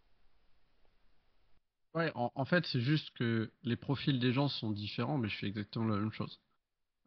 [1.93, 5.47] Ouais, en, fait, c'est juste que les profils des gens sont différents, mais je fais
[5.47, 6.39] exactement la même chose.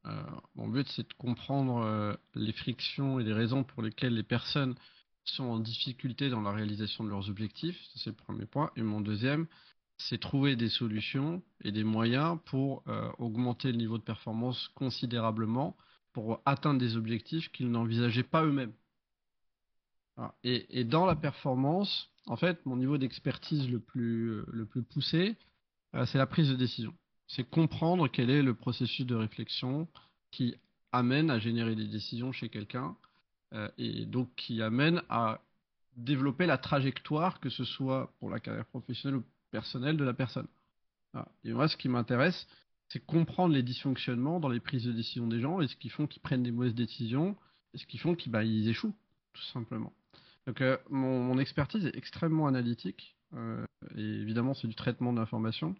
[0.06, 0.22] Euh,
[0.56, 4.74] mon but, c'est de comprendre les frictions et les raisons pour lesquelles les personnes
[5.24, 7.78] sont en difficulté dans la réalisation de leurs objectifs.
[7.94, 8.70] C'est le premier point.
[8.76, 9.46] Et mon deuxième,
[9.98, 15.76] c'est trouver des solutions et des moyens pour euh, augmenter le niveau de performance considérablement
[16.12, 18.72] pour atteindre des objectifs qu'ils n'envisageaient pas eux-mêmes.
[20.44, 25.36] Et, dans la performance, en fait, mon niveau d'expertise le plus, euh, poussé,
[25.94, 26.92] euh, c'est la prise de décision.
[27.26, 29.88] C'est comprendre quel est le processus de réflexion
[30.30, 30.56] qui
[30.92, 32.96] amène à générer des décisions chez quelqu'un
[33.78, 35.40] et donc qui amène à
[35.96, 40.46] développer la trajectoire, que ce soit pour la carrière professionnelle ou personnelle de la personne.
[41.44, 42.46] Et moi, ce qui m'intéresse,
[42.88, 46.06] c'est comprendre les dysfonctionnements dans les prises de décision des gens et ce qui font
[46.06, 47.36] qu'ils prennent des mauvaises décisions
[47.74, 48.94] et ce qui font qu'ils bah, échouent,
[49.32, 49.92] tout simplement.
[50.46, 53.64] Donc, euh, mon, mon expertise est extrêmement analytique euh,
[53.96, 55.74] et évidemment, c'est du traitement d'informations.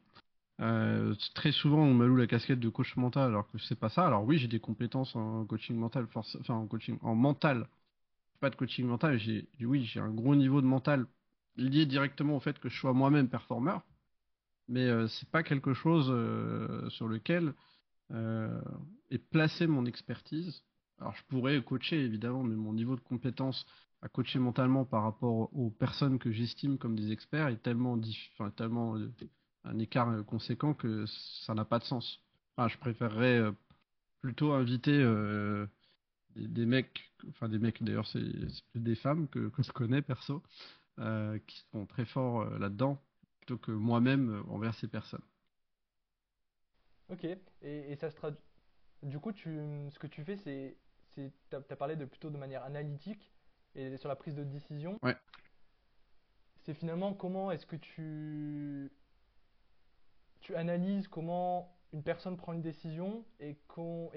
[0.61, 4.07] Euh, très souvent, on m'alloue la casquette de coach mental alors que c'est pas ça.
[4.07, 7.69] Alors oui, j'ai des compétences en coaching mental, enfin en coaching en mental,
[8.41, 9.19] pas de coaching mental.
[9.19, 11.07] J'ai, oui, j'ai un gros niveau de mental
[11.57, 13.83] lié directement au fait que je sois moi-même performeur,
[14.69, 17.55] mais euh, c'est pas quelque chose euh, sur lequel
[18.13, 18.61] euh,
[19.11, 20.65] est placée mon expertise.
[20.99, 23.67] Alors je pourrais coacher évidemment, mais mon niveau de compétence
[24.03, 27.99] à coacher mentalement par rapport aux personnes que j'estime comme des experts est tellement,
[28.57, 28.97] tellement
[29.65, 32.21] un écart conséquent que ça n'a pas de sens.
[32.57, 33.43] Enfin, je préférerais
[34.21, 34.99] plutôt inviter
[36.37, 38.23] des, mecs, enfin des mecs d'ailleurs, c'est
[38.75, 40.43] des femmes que, que, je connais perso,
[41.47, 43.03] qui sont très forts là-dedans,
[43.39, 45.25] plutôt que moi-même envers ces personnes.
[47.11, 48.41] Ok, et, et ça se traduit.
[49.03, 49.59] Du coup, tu,
[49.91, 50.77] ce que tu fais, c'est.
[51.15, 53.33] Tu as, parlé de plutôt de manière analytique
[53.75, 54.99] et sur la prise de décision.
[55.03, 55.17] Ouais.
[56.63, 58.93] C'est finalement comment est-ce que tu.
[60.41, 63.57] Tu analyses comment une personne prend une décision et,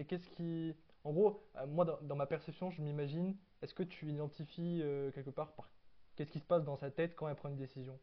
[0.08, 0.76] qu'est-ce qui.
[1.04, 5.32] En gros, euh, moi, dans, ma perception, je m'imagine, est-ce que tu identifies euh, quelque
[5.32, 5.70] part par
[6.16, 8.00] qu'est-ce qui se passe dans sa tête quand elle prend une décision?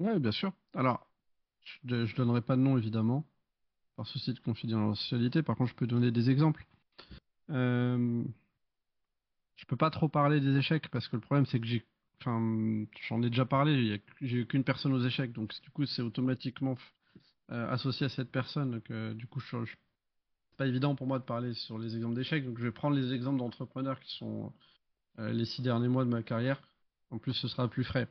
[0.00, 0.52] Oui, bien sûr.
[0.74, 1.06] Alors,
[1.62, 3.24] je ne donnerai pas de nom, évidemment,
[3.96, 5.42] par souci de confidentialité.
[5.42, 6.66] Par contre, je peux donner des exemples.
[7.50, 8.24] Euh,
[9.56, 11.84] je peux pas trop parler des échecs parce que le problème, c'est que j'ai.
[12.20, 16.02] Enfin, j'en ai déjà parlé, j'ai eu qu'une personne aux échecs, donc du coup, c'est
[16.02, 16.76] automatiquement
[17.52, 18.72] euh, associé à cette personne.
[18.72, 19.74] Donc, euh, du coup, je, je
[20.56, 23.12] pas évident pour moi de parler sur les exemples d'échecs, donc je vais prendre les
[23.12, 24.52] exemples d'entrepreneurs qui sont
[25.18, 26.62] euh, les six derniers mois de ma carrière.
[27.10, 28.08] En plus, ce sera plus frais.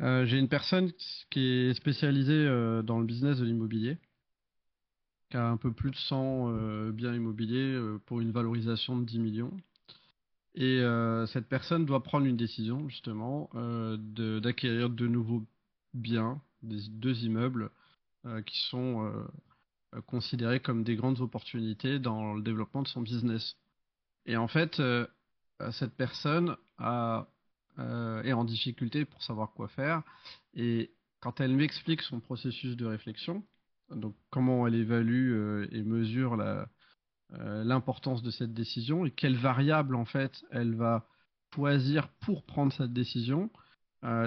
[0.00, 0.90] J'ai une personne
[1.30, 2.44] qui est spécialisée
[2.82, 3.98] dans le business de l'immobilier,
[5.30, 9.18] qui a un peu plus de 100 euh, biens immobiliers pour une valorisation de 10
[9.20, 9.52] millions.
[10.54, 10.82] Et
[11.28, 15.42] cette personne doit prendre une décision justement d'acquérir de, nouveaux
[15.94, 17.70] biens, deux immeubles
[18.44, 19.10] qui sont
[20.06, 23.56] considérés comme des grandes opportunités dans le développement de son business.
[24.26, 24.82] Et en fait,
[25.70, 26.56] cette personne
[27.78, 30.02] euh, est en difficulté pour savoir quoi faire.
[30.54, 33.42] Et quand elle m'explique son processus de réflexion,
[33.90, 36.68] donc comment elle évalue euh, et mesure la,
[37.34, 41.06] euh, l'importance de cette décision et quelles variables en fait elle va
[41.54, 43.50] choisir pour prendre cette décision,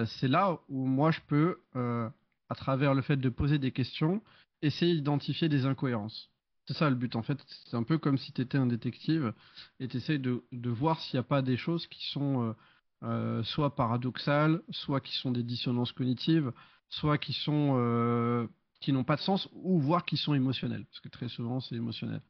[0.05, 4.21] c'est là où moi je peux, à travers le fait de poser des questions,
[4.61, 6.29] essayer d'identifier des incohérences.
[6.67, 7.43] C'est ça le but en fait.
[7.65, 9.33] C'est un peu comme si tu étais un détective
[9.79, 12.55] et tu essaies de, de, voir s'il n'y a pas des choses qui sont
[13.03, 16.51] euh, soit paradoxales, soit qui sont des dissonances cognitives,
[16.89, 18.47] soit qui sont euh,
[18.79, 21.75] qui n'ont pas de sens, ou voire qui sont émotionnelles, parce que très souvent c'est
[21.75, 22.21] émotionnel.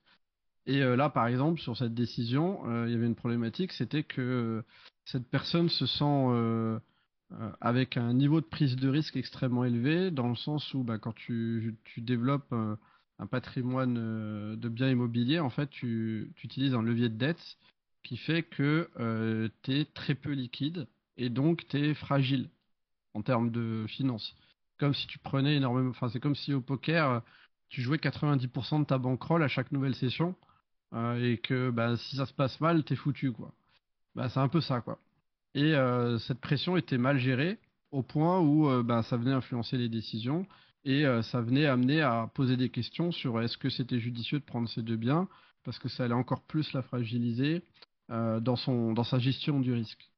[0.67, 4.63] Et euh, là, par exemple, sur cette décision, il y avait une problématique, c'était que
[5.06, 6.80] cette personne se sent
[7.62, 11.13] avec un niveau de prise de risque extrêmement élevé, dans le sens où bah, quand
[11.13, 12.54] tu, développes
[13.19, 17.58] un patrimoine de biens immobiliers, en fait, tu, utilises un levier de dette
[18.06, 22.49] qui fait que euh, tu es très peu liquide et donc tu es fragile
[23.13, 24.36] en termes de finances.
[24.78, 25.89] Comme si tu prenais énormément.
[25.89, 27.21] Enfin, c'est comme si au poker,
[27.69, 30.55] tu jouais 90% de ta bankroll à chaque nouvelle session euh,
[30.93, 33.52] et que bah, si ça se passe mal, t'es foutu quoi.
[34.15, 35.00] Bah, c'est un peu ça quoi.
[35.54, 37.60] Et euh, cette pression était mal gérée
[37.91, 40.45] au point où bah, ça venait influencer les décisions
[40.84, 44.69] et ça venait amener à poser des questions sur est-ce que c'était judicieux de prendre
[44.69, 45.28] ces deux biens
[45.65, 47.63] parce que ça allait encore plus la fragiliser
[48.12, 50.12] euh, dans, son, dans sa gestion du risque.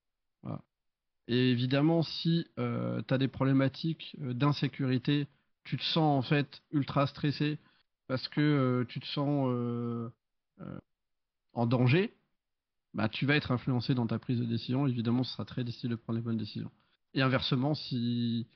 [1.29, 5.27] Et évidemment, si euh, tu as des problématiques euh, d'insécurité,
[5.63, 7.59] tu te sens en fait ultra stressé
[8.07, 9.49] parce que tu te sens
[11.53, 12.13] en danger,
[12.93, 14.87] bah, tu vas être influencé dans ta prise de décision.
[14.87, 16.71] Évidemment, ce sera très difficile de prendre les bonnes décisions.
[17.13, 18.47] Et inversement, si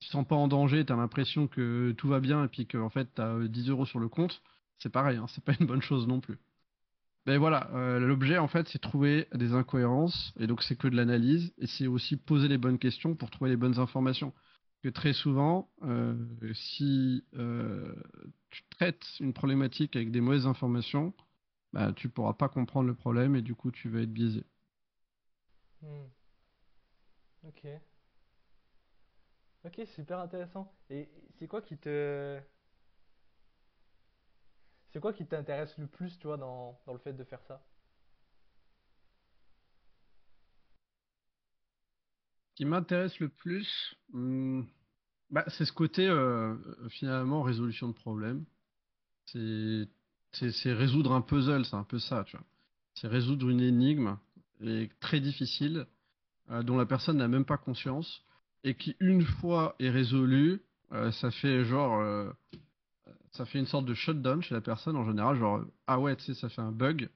[0.00, 2.66] tu te sens pas en danger, tu as l'impression que tout va bien et puis
[2.66, 4.42] que en fait tu as 10 euros sur le compte,
[4.78, 6.38] c'est pareil, hein, c'est pas une bonne chose non plus.
[7.26, 10.96] Ben voilà, euh, l'objet en fait c'est trouver des incohérences et donc c'est que de
[10.96, 14.32] l'analyse et c'est aussi poser les bonnes questions pour trouver les bonnes informations.
[14.82, 16.14] Que très souvent, euh,
[16.54, 17.94] si euh,
[18.48, 21.12] tu traites une problématique avec des mauvaises informations,
[21.72, 24.44] bah, tu pourras pas comprendre le problème et du coup tu vas être biaisé.
[25.82, 26.06] Hmm.
[27.42, 27.80] Ok.
[29.64, 30.72] Ok, super intéressant.
[30.90, 32.40] Et c'est quoi qui te
[34.92, 37.64] c'est quoi qui t'intéresse le plus, tu vois, dans, dans le fait de faire ça?
[42.50, 44.62] Ce qui m'intéresse le plus, hmm,
[45.30, 46.56] bah, c'est ce côté euh,
[46.90, 48.44] finalement résolution de problème.
[49.26, 49.88] C'est
[50.32, 52.46] c'est résoudre un puzzle, c'est un peu ça, tu vois.
[52.94, 54.16] C'est résoudre une énigme
[54.62, 55.86] et très difficile
[56.50, 58.22] euh, dont la personne n'a même pas conscience
[58.64, 60.60] et qui une fois est résolue,
[60.92, 62.32] euh, ça fait genre
[63.32, 66.24] ça fait une sorte de shutdown chez la personne en général, genre ah ouais, tu
[66.24, 67.08] sais, ça fait un bug.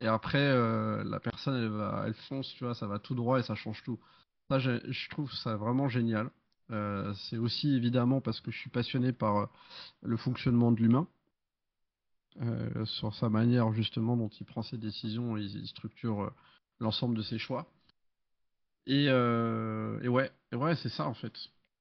[0.00, 3.38] Et après, euh, la personne, elle va, elle fonce, tu vois, ça va tout droit
[3.38, 3.98] et ça change tout.
[4.48, 6.30] Ça, je, trouve ça vraiment génial.
[6.70, 9.46] Euh, c'est aussi évidemment parce que je suis passionné par euh,
[10.02, 11.06] le fonctionnement de l'humain,
[12.86, 16.32] sur sa manière justement dont il prend ses décisions et il structure
[16.78, 17.66] l'ensemble de ses choix.
[18.86, 21.32] Et, et ouais, ouais, c'est ça en fait.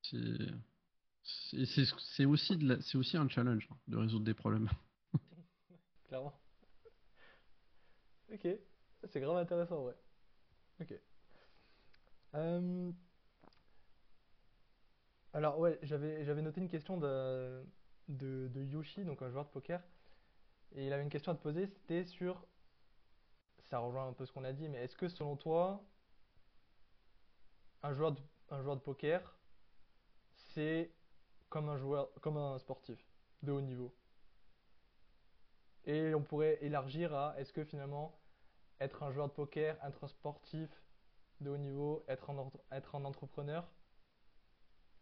[0.02, 4.70] C'est aussi, aussi un challenge hein, de résoudre des problèmes.
[6.08, 6.34] Clairement.
[8.32, 8.48] Ok,
[9.12, 9.96] c'est grave intéressant, ouais.
[10.82, 10.94] Ok.
[12.36, 12.92] Euh,
[15.34, 17.64] alors ouais, j'avais j'avais noté une question de,
[18.08, 19.82] de, de Yoshi, donc un joueur de poker,
[20.76, 22.46] et il avait une question à te poser, c'était sur,
[23.60, 25.84] ça rejoint un peu ce qu'on a dit, mais est-ce que selon toi,
[27.84, 29.38] un joueur de, poker,
[30.36, 30.92] c'est
[31.50, 33.04] comme un joueur, comme un sportif
[33.42, 33.96] de haut niveau?
[35.86, 38.20] Et on pourrait élargir à, est-ce que finalement,
[38.80, 40.70] être un joueur de poker, être un sportif
[41.42, 43.68] de haut niveau, être un, être un entrepreneur,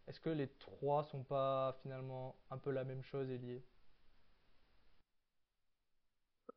[0.06, 3.62] est-ce que les trois sont pas finalement un peu la même chose et liés?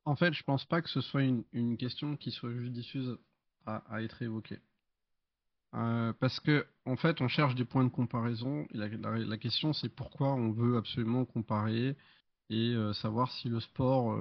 [0.05, 3.19] En fait, je pense pas que ce soit une, question qui soit judicieuse
[3.65, 4.59] à, être évoquée.
[5.75, 8.67] Euh, parce que, en fait, on cherche des points de comparaison.
[8.71, 11.95] La, question, c'est pourquoi on veut absolument comparer
[12.49, 14.17] et euh, savoir si le sport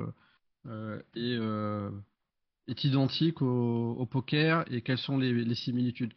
[0.66, 6.14] euh, est, identique au, poker et quelles sont les, les similitudes.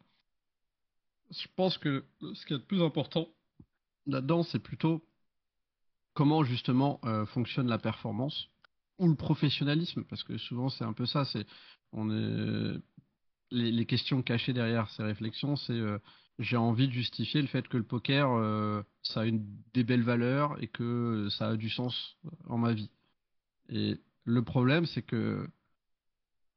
[1.32, 3.28] Je pense que ce qui est le plus important
[4.06, 5.04] là-dedans, c'est plutôt
[6.14, 8.53] comment justement fonctionne la performance
[9.00, 11.46] ou le professionnalisme, parce que souvent c'est un peu ça, c'est
[11.92, 12.80] on est
[13.54, 16.00] les, questions cachées derrière ces réflexions, c'est euh,
[16.40, 20.04] j'ai envie de justifier le fait que le poker euh, ça a une des belles
[20.04, 22.18] valeurs et que ça a du sens
[22.48, 22.90] en ma vie.
[23.70, 25.48] Et le problème, c'est que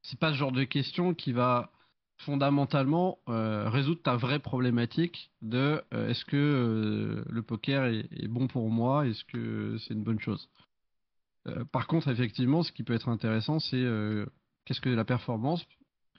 [0.02, 1.72] c'est pas ce genre de question qui va
[2.18, 9.06] fondamentalement euh, résoudre ta vraie problématique de est-ce que le poker est, bon pour moi,
[9.06, 10.48] est-ce que c'est une bonne chose?
[11.48, 14.26] Euh, par contre, effectivement, ce qui peut être intéressant, c'est euh,
[14.64, 15.64] qu'est-ce que la performance,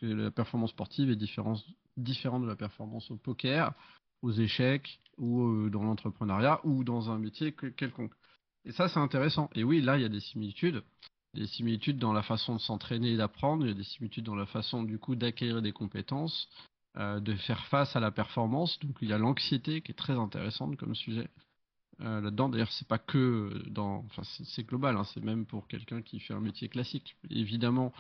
[0.02, 1.64] la performance sportive est différente,
[1.98, 3.74] de la performance au poker,
[4.22, 8.14] aux échecs ou euh, dans l'entrepreneuriat ou dans un métier quelconque.
[8.66, 9.50] Et ça, c'est intéressant.
[9.56, 10.84] Et oui, là, il y a des similitudes
[11.34, 14.34] des similitudes dans la façon de s'entraîner et d'apprendre, il y a des similitudes dans
[14.34, 16.50] la façon du coup d'acquérir des compétences,
[16.98, 18.80] de faire face à la performance.
[18.80, 21.30] Donc il y a l'anxiété qui est très intéressante comme sujet
[22.02, 22.50] euh, là-dedans.
[22.50, 26.34] D'ailleurs, c'est pas que dans, enfin c'est global, hein, c'est même pour quelqu'un qui fait
[26.34, 27.18] un métier classique.
[27.30, 27.92] Évidemment,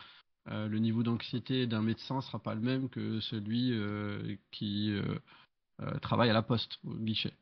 [0.49, 4.93] euh, le niveau d'anxiété d'un médecin sera pas le même que celui euh, qui
[6.01, 7.33] travaille à la poste au guichet.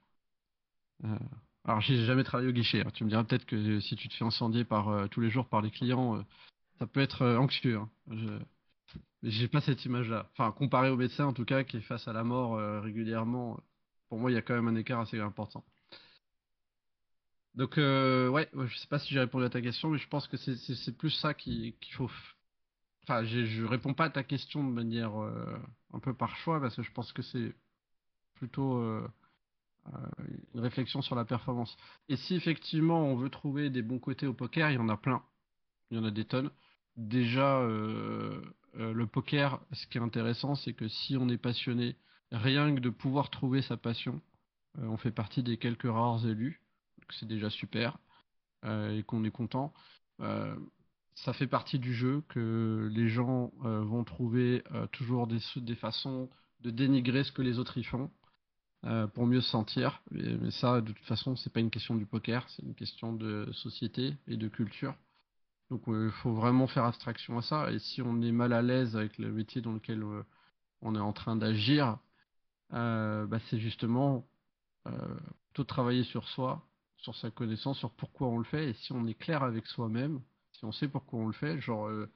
[1.66, 2.82] Alors, j'ai jamais travaillé au guichet.
[2.86, 2.92] Hein.
[2.94, 5.62] Tu me diras peut-être que si tu te fais incendier par tous les jours par
[5.62, 6.24] les clients,
[6.80, 7.78] ça peut être anxieux.
[7.78, 7.90] Hein.
[8.12, 8.40] Je
[9.24, 10.30] j'ai pas cette image-là.
[10.34, 13.60] Enfin, comparé au médecin en tout cas qui est face à la mort régulièrement,
[14.10, 15.66] pour moi il y a quand même un écart assez important.
[17.56, 20.28] Donc euh, ouais, je sais pas si j'ai répondu à ta question, mais je pense
[20.28, 22.12] que c'est plus ça qu'il qu faut.
[23.04, 25.58] Enfin, je réponds pas à ta question de manière euh,
[25.94, 27.56] un peu par choix parce que je pense que c'est
[28.36, 29.08] plutôt euh,
[30.54, 31.78] une réflexion sur la performance.
[32.10, 34.98] Et si effectivement on veut trouver des bons côtés au poker, il y en a
[34.98, 35.24] plein.
[35.92, 36.52] Il y en a des tonnes.
[36.98, 41.96] Déjà, le poker, ce qui est intéressant, c'est que si on est passionné,
[42.32, 44.22] rien que de pouvoir trouver sa passion,
[44.78, 46.65] on fait partie des quelques rares élus.
[47.14, 47.98] C'est déjà super
[48.66, 49.74] euh, et qu'on est content.
[50.22, 50.56] Euh,
[51.16, 56.30] ça fait partie du jeu que les gens vont trouver toujours des, des façons
[56.60, 58.12] de dénigrer ce que les autres y font
[58.86, 60.02] euh, pour mieux se sentir.
[60.12, 63.50] Mais, ça, de toute façon, c'est pas une question du poker, c'est une question de
[63.54, 64.96] société et de culture.
[65.72, 67.72] Donc il euh, faut vraiment faire abstraction à ça.
[67.72, 70.24] Et si on est mal à l'aise avec le métier dans lequel euh,
[70.82, 71.98] on est en train d'agir,
[72.74, 74.28] euh, bah, c'est justement
[74.88, 74.92] euh,
[75.48, 78.70] plutôt travailler sur soi, sur sa connaissance, sur pourquoi on le fait.
[78.70, 80.20] Et si on est clair avec soi-même,
[80.54, 82.10] si on sait pourquoi on le fait, genre euh,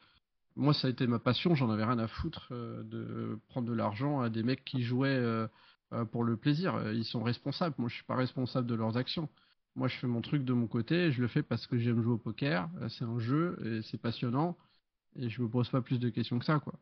[0.56, 3.74] moi ça a été ma passion, j'en avais rien à foutre euh, de prendre de
[3.74, 5.48] l'argent à des mecs qui jouaient euh,
[6.12, 6.92] pour le plaisir.
[6.94, 7.76] Ils sont responsables.
[7.80, 9.28] Moi, je suis pas responsable de leurs actions.
[9.76, 11.12] Moi, je fais mon truc de mon côté.
[11.12, 12.70] Je le fais parce que j'aime jouer au poker.
[12.90, 14.56] C'est un jeu et c'est passionnant.
[15.16, 16.76] Et je me pose pas plus de questions que ça, quoi.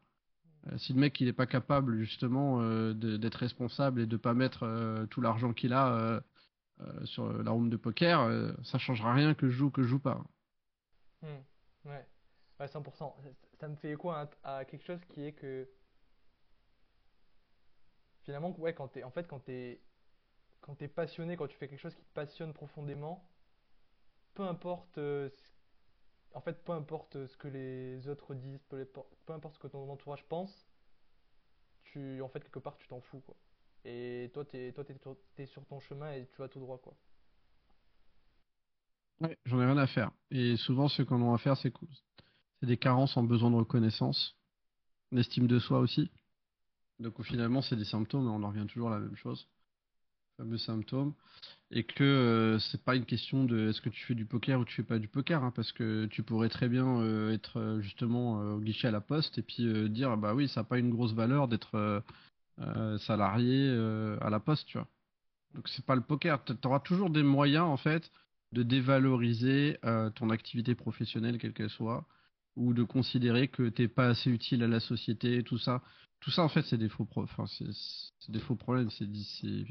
[0.76, 2.62] Si le mec il est pas capable justement
[2.94, 6.22] d'être responsable et de pas mettre tout l'argent qu'il a
[6.82, 9.82] euh, sur la room de poker, euh, ça changera rien que je joue ou que
[9.82, 10.24] je joue pas.
[11.22, 11.28] Mmh,
[11.86, 12.06] ouais.
[12.60, 13.16] ouais, 100%.
[13.60, 15.68] Ça me fait écho à, quelque chose qui est que
[18.22, 19.12] finalement, ouais, quand t'es, en
[20.76, 23.28] t'es passionné, quand tu fais quelque chose qui te passionne profondément,
[24.36, 25.30] peu importe, euh,
[26.34, 28.86] en fait, peu importe ce que les autres disent, peu,
[29.26, 30.70] peu importe ce que ton entourage pense,
[31.86, 33.36] tu, en fait, quelque part, tu t'en fous, quoi.
[33.90, 34.84] Et toi, t'es, toi,
[35.36, 36.94] t'es, sur ton chemin et tu vas tout droit, quoi.
[39.22, 40.12] Ouais, j'en ai rien à faire.
[40.32, 41.74] Et souvent, ce qu'on a à faire, c'est
[42.60, 44.36] c'est des carences en besoin de reconnaissance,
[45.12, 46.12] d'estime de soi aussi.
[47.00, 49.48] Donc finalement, c'est des symptômes, on en revient toujours à la même chose.
[50.38, 51.14] fameux symptômes,
[51.72, 54.66] et que euh, c'est pas une question de est-ce que tu fais du poker ou
[54.66, 57.82] tu fais pas du poker, hein, parce que tu pourrais très bien euh, être euh,
[57.82, 60.92] justement au guichet à la poste et puis dire bah oui ça n'a pas une
[60.92, 62.04] grosse valeur d'être
[63.00, 63.70] salarié
[64.22, 64.88] à la poste, tu vois.
[65.54, 68.12] Donc c'est pas le poker, tu auras toujours des moyens en fait
[68.52, 69.78] de dévaloriser
[70.16, 72.06] ton activité professionnelle quelle qu'elle soit,
[72.58, 75.82] ou de considérer que t'es pas assez utile à la société, tout ça.
[76.20, 78.90] Tout ça, en fait, c'est des faux, enfin, c'est des faux problèmes.
[78.90, 79.06] C'est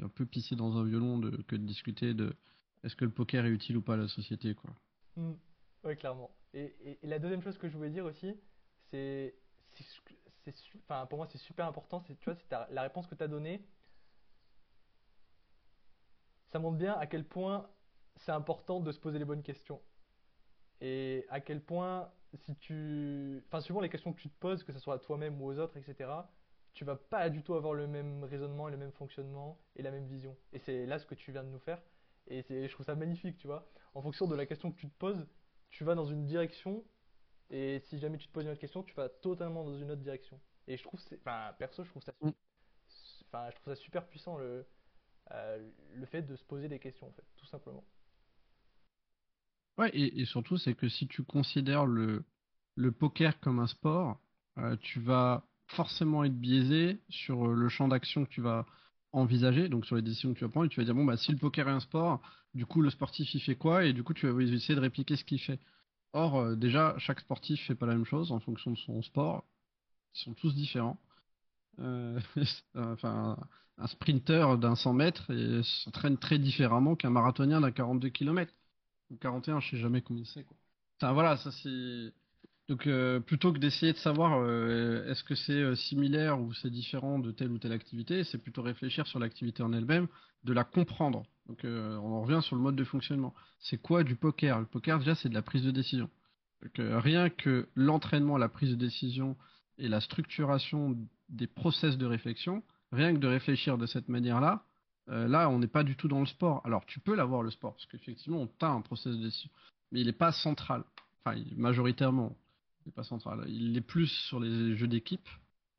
[0.02, 2.32] un peu pisser dans un violon de, que de discuter de
[2.84, 4.70] est-ce que le poker est utile ou pas à la société, quoi.
[5.16, 5.32] Mmh.
[5.98, 6.30] Clairement.
[6.54, 8.32] Et, la deuxième chose que je voulais dire aussi,
[8.90, 9.34] c'est,
[10.84, 12.00] enfin, pour moi, c'est super important.
[12.00, 13.64] C'est, c'est la réponse que tu as donnée.
[16.48, 17.68] Ça montre bien à quel point
[18.16, 19.80] c'est important de se poser les bonnes questions.
[20.80, 23.42] Et à quel point si tu.
[23.46, 25.58] Enfin, suivant les questions que tu te poses, que ce soit à toi-même ou aux
[25.58, 26.10] autres, etc.,
[26.74, 30.06] tu vas pas du tout avoir le même raisonnement, le même fonctionnement et la même
[30.06, 30.36] vision.
[30.52, 31.80] Et c'est là ce que tu viens de nous faire.
[32.28, 33.66] Et je trouve ça magnifique, tu vois.
[33.94, 35.26] En fonction de la question que tu te poses,
[35.70, 36.84] tu vas dans une direction.
[37.50, 40.02] Et si jamais tu te poses une autre question, tu vas totalement dans une autre
[40.02, 40.40] direction.
[40.66, 42.30] Et je trouve, enfin, perso, je trouve ça, mm.
[43.26, 44.66] enfin, je trouve ça super puissant le,
[45.32, 47.84] euh, le fait de se poser des questions, en fait, tout simplement.
[49.78, 52.24] Ouais, et, surtout, c'est que si tu considères le,
[52.76, 54.18] le poker comme un sport,
[54.58, 58.64] euh, tu vas forcément être biaisé sur euh, le champ d'action que tu vas
[59.12, 61.16] envisager, donc sur les décisions que tu vas prendre, et tu vas dire, bon, bah,
[61.16, 62.22] si le poker est un sport,
[62.54, 63.84] du coup, le sportif, il fait quoi?
[63.84, 65.60] Et du coup, tu vas essayer de répliquer ce qu'il fait.
[66.16, 69.44] Or, euh, déjà, chaque sportif fait pas la même chose en fonction de son sport.
[70.14, 70.98] Ils sont tous différents.
[72.74, 73.36] enfin,
[73.78, 75.30] un sprinter d'un 100 mètres
[75.62, 78.50] s'entraîne très différemment qu'un marathonien d'un 42 km
[79.10, 80.56] ou 41, je sais jamais combien c'est quoi.
[81.12, 81.50] Voilà, ça
[82.68, 86.70] donc euh, plutôt que d'essayer de savoir euh, est-ce que c'est euh, similaire ou c'est
[86.70, 90.08] différent de telle ou telle activité, c'est plutôt réfléchir sur l'activité en elle-même,
[90.44, 91.22] de la comprendre.
[91.48, 93.34] Donc on en revient sur le mode de fonctionnement.
[93.60, 94.60] C'est quoi du poker?
[94.60, 96.10] Le poker déjà c'est de la prise de décision.
[96.62, 99.36] Donc, rien que l'entraînement, la prise de décision
[99.78, 100.96] et la structuration
[101.28, 104.64] des process de réflexion, rien que de réfléchir de cette manière-là,
[105.08, 106.62] euh, là, on n'est pas du tout dans le sport.
[106.64, 109.50] Alors, tu peux l'avoir le sport, parce qu'effectivement, on a un processus de décision,
[109.92, 110.84] mais il n'est pas central.
[111.24, 112.36] Enfin, majoritairement,
[112.84, 113.44] il n'est pas central.
[113.48, 115.28] Il est plus sur les jeux d'équipe,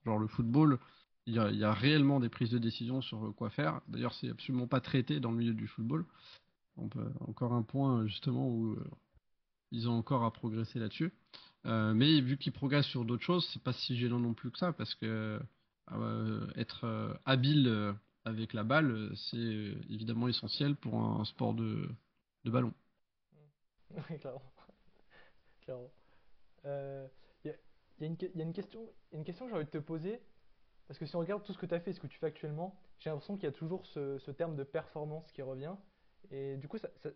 [0.05, 0.79] genre le football.
[1.27, 3.81] Il y, a, réellement des prises de décision sur quoi faire.
[3.89, 6.05] D'ailleurs, c'est absolument pas traité dans le milieu du football.
[6.77, 8.89] encore un point justement où euh,
[9.71, 11.13] ils ont encore à progresser là-dessus.
[11.65, 14.57] Euh, mais vu qu'ils progressent sur d'autres choses, c'est pas si gênant non plus que
[14.57, 15.39] ça, parce que
[16.55, 17.95] être habile
[18.27, 21.89] avec la balle, euh, c'est euh, évidemment essentiel pour un sport de,
[22.45, 22.73] ballon.
[24.09, 24.41] Oui, clairement.
[25.61, 25.91] clairement.
[26.63, 27.07] Il euh,
[27.45, 27.53] y, a,
[27.99, 28.81] une question,
[29.13, 30.19] une question que j'ai envie de te poser,
[30.87, 32.27] parce que si on regarde tout ce que tu as fait, ce que tu fais
[32.27, 35.75] actuellement, j'ai l'impression qu'il y a toujours ce, ce, terme de performance qui revient.
[36.31, 37.09] Et du coup, ça, ça,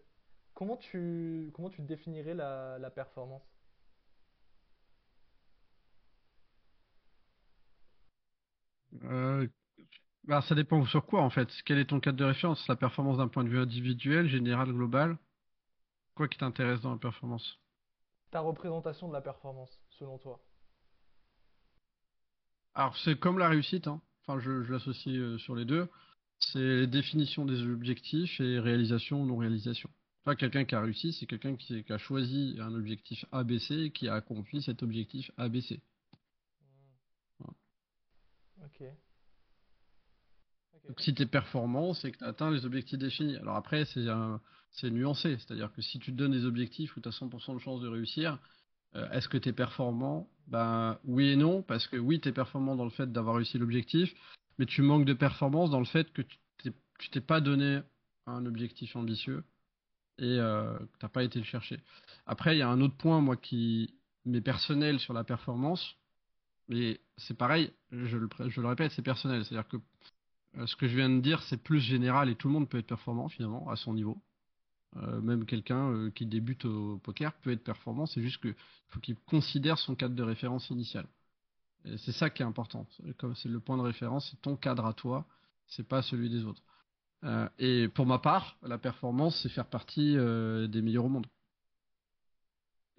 [0.53, 3.43] comment, tu, comment tu définirais la, la performance?
[9.03, 9.47] Euh,
[10.25, 11.47] bah, ça dépend sur quoi en fait.
[11.65, 12.67] Quel est ton cadre de référence?
[12.67, 15.17] La performance d'un point de vue individuel, général, global?
[16.15, 17.57] Quoi qui t'intéresse dans la performance?
[18.31, 20.41] Ta représentation de la performance, selon toi?
[22.75, 24.01] Alors c'est comme la réussite, hein.
[24.25, 25.89] enfin je, l'associe euh, sur les deux.
[26.39, 29.89] C'est définition des objectifs et réalisation ou non réalisation.
[30.23, 33.91] Enfin, quelqu'un qui a réussi, c'est quelqu'un qui, qui, a choisi un objectif ABC et
[33.91, 35.81] qui a accompli cet objectif ABC.
[38.63, 38.83] Ok.
[40.87, 43.37] Donc si tu es performant, c'est que tu atteint les objectifs définis.
[43.37, 45.37] Alors après, c'est nuancé.
[45.37, 47.87] C'est-à-dire que si tu te donnes des objectifs où tu as 100% de chance de
[47.87, 48.39] réussir,
[49.11, 50.27] est-ce que tu es performant?
[50.47, 53.57] Ben oui et non, parce que oui, tu es performant dans le fait d'avoir réussi
[53.57, 54.13] l'objectif,
[54.57, 57.81] mais tu manques de performance dans le fait que tu t'es pas donné
[58.27, 59.43] un objectif ambitieux
[60.17, 61.79] et euh, n'as pas été le chercher.
[62.25, 65.95] Après, il y a un autre point, moi, qui m'est personnel sur la performance,
[66.67, 69.43] mais c'est pareil, je le, je le répète, c'est personnel.
[69.43, 69.77] C'est-à-dire que
[70.57, 72.77] euh, ce que je viens de dire, c'est plus général et tout le monde peut
[72.77, 74.21] être performant finalement à son niveau.
[74.97, 78.55] Euh, même quelqu'un euh, qui débute au poker peut être performant, c'est juste qu'il
[78.89, 81.07] faut qu'il considère son cadre de référence initial.
[81.97, 82.85] C'est ça qui est important.
[83.17, 85.25] Comme c'est le point de référence, c'est ton cadre à toi,
[85.65, 86.61] c'est pas celui des autres.
[87.57, 91.25] et pour ma part, la performance, c'est faire partie des meilleurs au monde.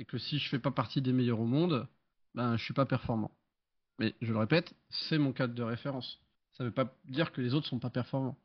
[0.01, 1.87] Et que si je fais pas partie des meilleurs au monde,
[2.35, 3.31] ben je suis pas performant.
[4.01, 6.19] Mais je le répète, c'est mon cadre de référence
[6.53, 8.37] ça ne veut pas dire que les autres sont pas performants.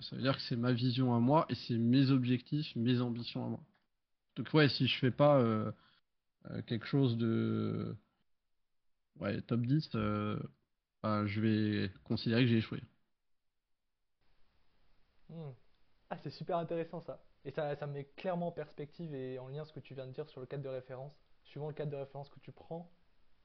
[0.00, 3.44] Ça veut dire que c'est ma vision à moi et c'est mes objectifs, mes ambitions
[3.44, 3.60] à moi.
[4.36, 5.72] Donc ouais, si je fais pas euh,
[6.50, 7.96] euh, quelque chose de
[9.20, 10.38] ouais, top 10, euh,
[11.02, 12.82] bah, je vais considérer que j'ai échoué.
[15.28, 15.50] Hmm.
[16.10, 17.22] Ah, c'est super intéressant ça.
[17.44, 20.12] Et ça, ça met clairement en perspective et en lien ce que tu viens de
[20.12, 21.12] dire sur le cadre de référence.
[21.44, 22.90] Suivant le cadre de référence que tu prends,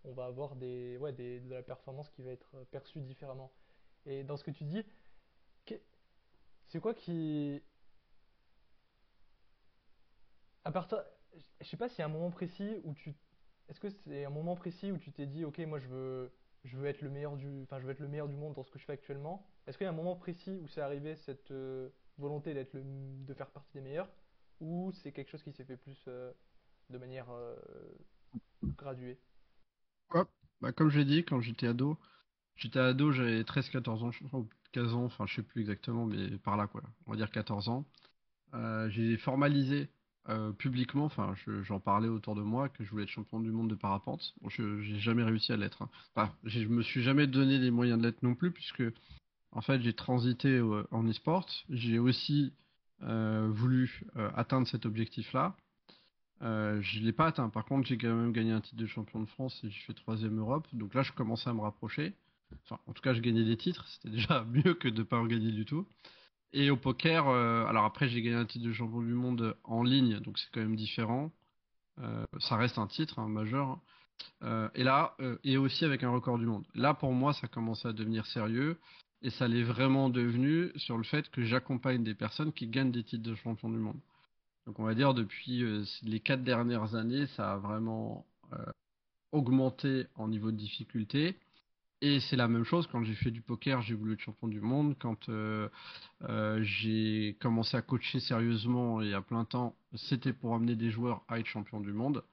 [0.04, 3.52] on va avoir des, ouais, des, de la performance qui va être euh, perçue différemment.
[4.06, 4.84] Et dans ce que tu dis,
[6.74, 7.62] c'est quoi qui...
[10.64, 11.04] À partir...
[11.62, 13.14] Je sais pas s'il y a un moment précis où tu...
[13.70, 16.76] Est-ce que c'est un moment précis où tu t'es dit, ok, moi je veux, je
[16.76, 17.62] veux être le meilleur du...
[17.62, 19.48] Enfin, je veux être le meilleur du monde dans ce que je fais actuellement.
[19.68, 22.82] Est-ce qu'il y a un moment précis où c'est arrivé cette euh, volonté d'être le...
[22.84, 24.10] de faire partie des meilleurs?
[24.60, 26.34] Ou c'est quelque chose qui s'est fait plus euh,
[26.90, 27.56] de manière euh,
[28.64, 29.20] graduée?
[30.10, 30.28] Hop.
[30.60, 32.00] Bah, comme j'ai dit, quand j'étais ado,
[32.56, 34.12] j'étais ado, j'avais treize quatorze ans,
[34.74, 37.70] 15 ans, enfin je sais plus exactement, mais par là quoi, on va dire 14
[37.70, 37.86] ans.
[38.56, 39.90] Euh, j'ai formalisé
[40.30, 43.52] euh, publiquement, enfin je- j'en parlais autour de moi, que je voulais être champion du
[43.52, 44.34] monde de parapente.
[44.42, 45.82] Bon, je j'ai jamais réussi à l'être.
[45.84, 45.90] hein.
[46.16, 48.84] Enfin, je me suis jamais donné les moyens de l'être non plus, puisque
[49.54, 50.62] en fait j'ai transité
[50.92, 51.48] en e-sport.
[51.70, 52.54] J'ai aussi
[53.04, 54.04] euh, voulu
[54.36, 55.56] atteindre cet objectif-là.
[56.42, 57.50] Euh, je l'ai pas atteint.
[57.50, 59.94] Par contre, j'ai quand même gagné un titre de champion de France et j'ai fait
[59.94, 60.68] troisième Europe.
[60.74, 62.14] Donc là, je commençais à me rapprocher.
[62.66, 63.88] Enfin, en tout cas, je gagnais des titres.
[63.88, 65.88] C'était déjà mieux que de pas en gagner du tout.
[66.54, 69.84] Et au poker, euh, alors après, j'ai gagné un titre de champion du monde en
[69.84, 71.32] ligne, donc c'est quand même différent.
[72.00, 73.80] Euh, ça reste un titre, un majeur.
[74.44, 76.66] Euh, et là, et aussi avec un record du monde.
[76.76, 78.80] Là, pour moi, ça commençait à devenir sérieux.
[79.24, 83.04] Et ça l'est vraiment devenu sur le fait que j'accompagne des personnes qui gagnent des
[83.04, 84.00] titres de champion du monde.
[84.66, 85.64] Donc on va dire depuis
[86.04, 88.26] les quatre dernières années, ça a vraiment
[89.32, 91.38] augmenté en niveau de difficulté.
[92.06, 94.60] Et c'est la même chose quand j'ai fait du poker, j'ai voulu être champion du
[94.60, 94.98] monde.
[95.00, 95.70] Quand euh,
[96.24, 101.24] euh, j'ai commencé à coacher sérieusement et à plein temps, c'était pour amener des joueurs
[101.30, 102.26] à être champion du monde.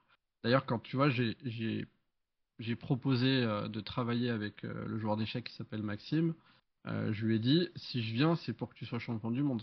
[0.42, 1.86] D'ailleurs, quand tu vois, j'ai
[2.80, 6.34] proposé euh, de travailler avec le joueur d'échecs qui s'appelle Maxime.
[6.86, 9.62] Je lui ai dit, si je viens, c'est pour que tu sois champion du monde.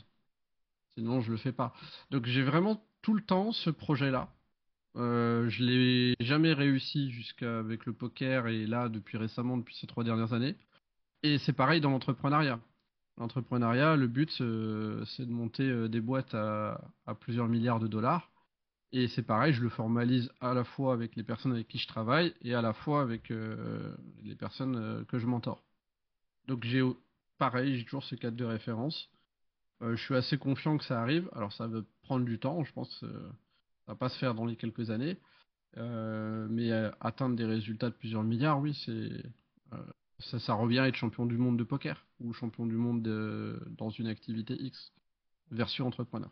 [0.94, 1.74] Sinon, je le fais pas.
[2.12, 4.30] Donc, j'ai vraiment tout le temps ce projet-là.
[4.98, 10.04] Euh, je l'ai jamais réussi jusqu'avec le poker et là, depuis récemment, depuis ces trois
[10.04, 10.56] dernières années.
[11.24, 12.60] Et c'est pareil dans l'entrepreneuriat.
[13.18, 16.80] L'entrepreneuriat, le but, euh, c'est de monter euh, des boîtes à,
[17.20, 18.32] plusieurs milliards de dollars.
[18.92, 21.88] Et c'est pareil, je le formalise à la fois avec les personnes avec qui je
[21.88, 23.30] travaille et à la fois avec
[24.24, 25.62] les personnes que je mentor.
[26.48, 26.82] Donc j'ai
[27.38, 29.10] pareil, j'ai toujours ce cadre de référence.
[29.82, 31.30] Je suis assez confiant que ça arrive.
[31.36, 33.04] Alors ça va prendre du temps, je pense
[33.88, 35.18] ça va pas se faire dans les quelques années.
[35.78, 39.24] Euh, mais euh, atteindre des résultats de plusieurs milliards, oui, c'est
[39.74, 39.84] euh,
[40.20, 43.64] ça, ça revient à être champion du monde de poker ou champion du monde de-
[43.78, 44.92] dans une activité X,
[45.52, 46.32] version entrepreneur.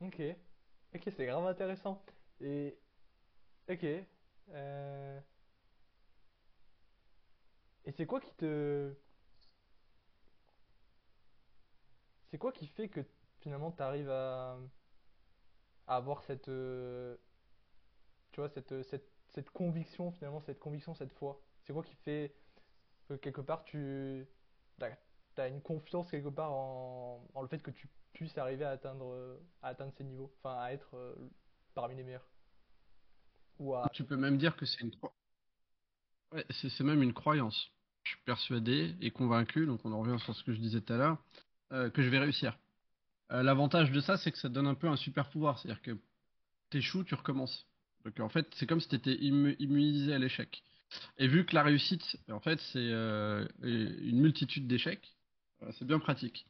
[0.00, 0.20] Ok,
[0.94, 2.02] ok, c'est grave intéressant.
[2.40, 2.74] Et
[3.68, 4.06] ok, et
[7.96, 8.94] c'est quoi qui te,
[12.30, 13.00] c'est quoi qui fait que
[13.40, 14.58] finalement tu arrives à,
[15.86, 17.16] avoir cette, euh,
[18.32, 21.40] tu vois, cette, cette, cette conviction finalement, cette conviction, cette foi?
[21.62, 22.34] C'est quoi qui fait
[23.08, 24.26] que quelque part tu
[25.36, 29.12] as, une confiance quelque part en, en le fait que tu puisses arriver à atteindre,
[29.12, 31.14] euh, atteindre ces niveaux, enfin à être euh,
[31.74, 32.26] parmi les meilleurs.
[33.58, 33.88] Ou à...
[33.92, 34.92] Tu peux même dire que c'est une,
[36.32, 37.70] ouais, c'est même une croyance.
[38.04, 40.92] Je suis persuadé et convaincu, donc on en revient sur ce que je disais tout
[40.92, 41.18] à l'heure,
[41.72, 42.58] euh, que je vais réussir.
[43.32, 45.82] Euh, l'avantage de ça, c'est que ça te donne un peu un super pouvoir, c'est-à-dire
[45.82, 45.98] que
[46.70, 47.66] t'échoues, tu recommences.
[48.04, 50.62] Donc en fait, c'est comme si tu étais immunisé à l'échec.
[51.18, 55.16] Et vu que la réussite, en fait, c'est euh, une multitude d'échecs,
[55.62, 56.46] euh, c'est bien pratique.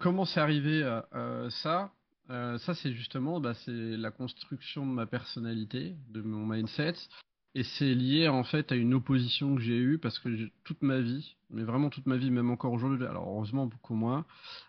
[0.00, 0.82] Comment c'est arrivé
[1.50, 1.92] ça?
[2.28, 6.94] Ça, c'est justement, bah, la construction de ma personnalité, de mon mindset,
[7.54, 11.00] et c'est lié en fait à une opposition que j'ai eue parce que toute ma
[11.00, 14.24] vie, mais vraiment toute ma vie, même encore aujourd'hui, alors heureusement beaucoup moins,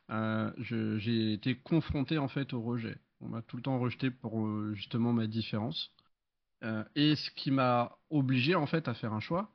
[0.09, 2.97] euh, j'ai été confronté en fait au rejet.
[3.21, 5.91] On m'a tout le temps rejeté pour euh, justement ma différence.
[6.63, 9.51] Euh, et ce qui m'a obligé en fait à faire un choix.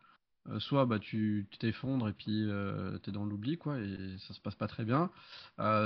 [0.61, 4.41] Soit bah tu tu t'effondres et puis euh, t'es dans l'oubli quoi et ça se
[4.41, 5.11] passe pas très bien.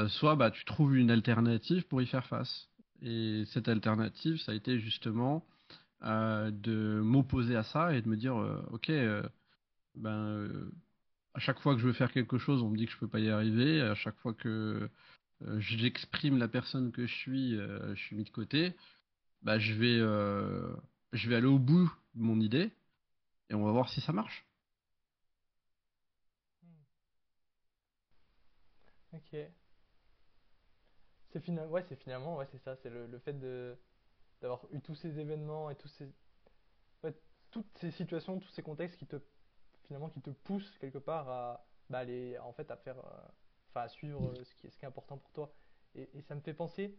[0.08, 2.68] Soit bah tu trouves une alternative pour y faire face.
[3.02, 5.46] Et cette alternative, ça a été justement
[6.02, 9.22] de m'opposer à ça et de me dire euh, ok euh,
[9.94, 10.70] ben euh,
[11.34, 13.08] à chaque fois que je veux faire quelque chose, on me dit que je peux
[13.08, 13.80] pas y arriver.
[13.82, 14.90] À chaque fois que
[15.42, 18.74] euh, j'exprime la personne que je suis, euh, je suis mis de côté.
[19.42, 20.74] Bah je vais euh,
[21.12, 22.72] je vais aller au bout de mon idée
[23.50, 24.46] et on va voir si ça marche.
[29.12, 29.36] Ok.
[31.32, 33.76] C'est finalement, ouais, c'est finalement, ouais, c'est ça, c'est le fait de
[34.40, 36.12] d'avoir eu tous ces événements et ces,
[37.50, 39.16] toutes ces situations, tous ces contextes qui te,
[39.84, 42.02] finalement, qui te poussent quelque part à, bah,
[42.42, 43.28] en fait, à faire, euh,
[43.70, 45.52] enfin, à suivre euh, ce qui est, ce qui est important pour toi.
[45.94, 46.96] Et, ça me fait penser,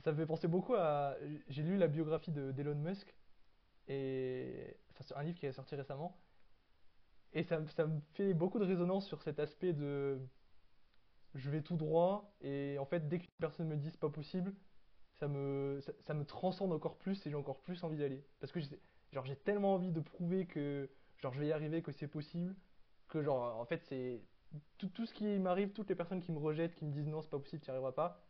[0.00, 1.16] ça me fait penser beaucoup à,
[1.46, 3.14] j'ai lu la biographie de d'Elon Musk
[3.86, 6.18] et enfin, un livre qui est sorti récemment
[7.32, 10.20] et ça, ça me fait beaucoup de résonance sur cet aspect de
[11.34, 14.52] je vais tout droit et en fait dès qu'une personne me dit c'est pas possible,
[15.20, 18.24] ça me ça, ça me transcende encore plus et j'ai encore plus envie d'y aller
[18.40, 18.80] parce que j'ai-
[19.12, 22.54] genre j'ai tellement envie de prouver que genre je vais y arriver que c'est possible
[23.08, 24.22] que genre en fait c'est
[24.78, 27.22] tout, tout ce qui m'arrive toutes les personnes qui me rejettent qui me disent non
[27.22, 28.22] c'est pas possible tu n'y arriveras pas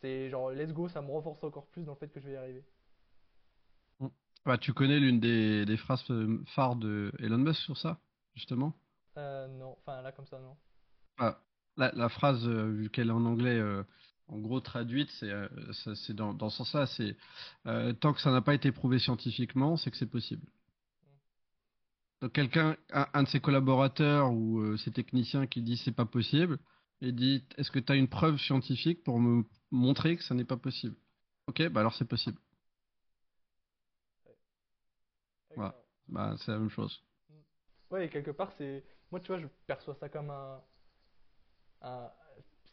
[0.00, 2.34] c'est genre let's go ça me renforce encore plus dans le fait que je vais
[2.34, 2.64] y arriver
[4.00, 4.08] Mm.
[4.46, 7.98] Bah, tu connais l'une des, des phrases euh, phares de Elon Musk sur ça,
[8.34, 8.72] justement?
[9.16, 10.56] Euh, non enfin là comme ça non
[11.18, 11.40] Ah,
[11.76, 13.82] la, la phrase, euh, vu qu'elle est en anglais, euh,
[14.28, 15.48] en gros traduite, c'est euh,
[15.94, 17.16] c'est dans, dans ce sens-là, c'est
[17.66, 20.46] euh, tant que ça n'a pas été prouvé scientifiquement, c'est que c'est possible.
[22.20, 26.06] Donc quelqu'un, un, un de ses collaborateurs ou euh, ses techniciens qui dit c'est pas
[26.06, 26.58] possible,
[27.00, 30.44] et dit est-ce que tu as une preuve scientifique pour me montrer que ça n'est
[30.44, 30.96] pas possible?
[31.46, 32.38] Ok, bah alors c'est possible.
[35.56, 35.74] Voilà,
[36.08, 37.02] bah c'est la même chose.
[37.90, 40.60] Ouais, et quelque part c'est moi tu vois je perçois ça comme un,
[41.82, 42.10] un-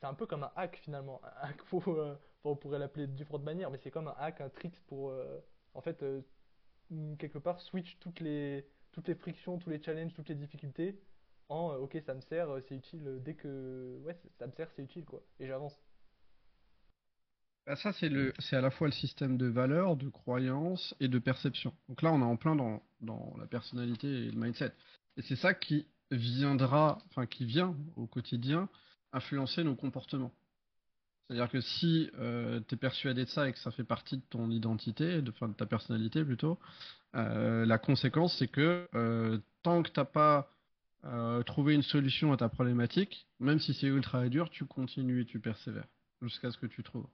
[0.01, 3.43] c'est un peu comme un hack finalement un hack euh, on pourrait l'appeler de différentes
[3.43, 5.39] manières mais c'est comme un hack un trick pour euh,
[5.73, 6.21] en fait euh,
[7.17, 10.99] quelque part switch toutes les toutes les frictions tous les challenges toutes les difficultés
[11.49, 15.05] en ok ça me sert c'est utile dès que ouais ça me sert c'est utile
[15.05, 15.79] quoi et j'avance
[17.67, 21.73] Bah, ça, c'est à la fois le système de valeurs, de croyances et de perception.
[21.89, 24.73] Donc là, on est en plein dans, dans la personnalité et le mindset.
[25.15, 28.67] Et c'est ça qui viendra, enfin, qui vient au quotidien
[29.13, 30.31] influencer nos comportements.
[31.27, 34.51] C'est-à-dire que si tu es persuadé de ça et que ça fait partie de ton
[34.51, 36.59] identité, de, enfin, de ta personnalité plutôt,
[37.15, 40.51] euh, la conséquence, c'est que euh, tant que t'as pas
[41.03, 45.25] euh, trouvé une solution à ta problématique, même si c'est ultra dur, tu continues et
[45.25, 45.87] tu persévères
[46.21, 47.07] jusqu'à ce que tu trouves.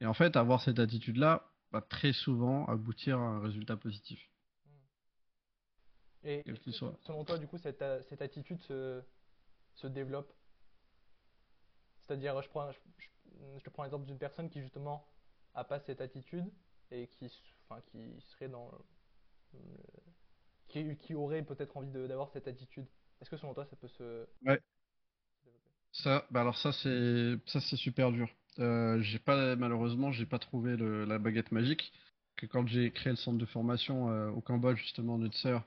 [0.00, 4.20] Et en fait, avoir cette attitude-là va très souvent aboutir à un résultat positif,
[6.22, 6.98] et quel est-ce qu'il que soit.
[7.06, 9.02] selon toi du coup cette, euh, cette attitude se,
[9.74, 10.32] se développe?
[12.10, 15.06] C'est-à-dire, je prends, je, te prends l'exemple d'une personne qui justement
[15.54, 16.44] a pas cette attitude
[16.90, 17.30] et qui,
[17.68, 18.68] enfin, qui serait dans,
[19.52, 19.58] le-
[20.66, 22.88] qui, qui aurait peut-être envie d'avoir cette attitude.
[23.20, 24.60] Est-ce que selon toi ça peut se Ouais.
[25.92, 28.28] Ça, bah alors ça c'est ça c'est super dur.
[28.58, 31.92] Euh, j'ai pas malheureusement j'ai pas trouvé le- la baguette magique.
[32.34, 35.62] Que quand j'ai créé le centre de formation euh, au Cambodge justement notre sœur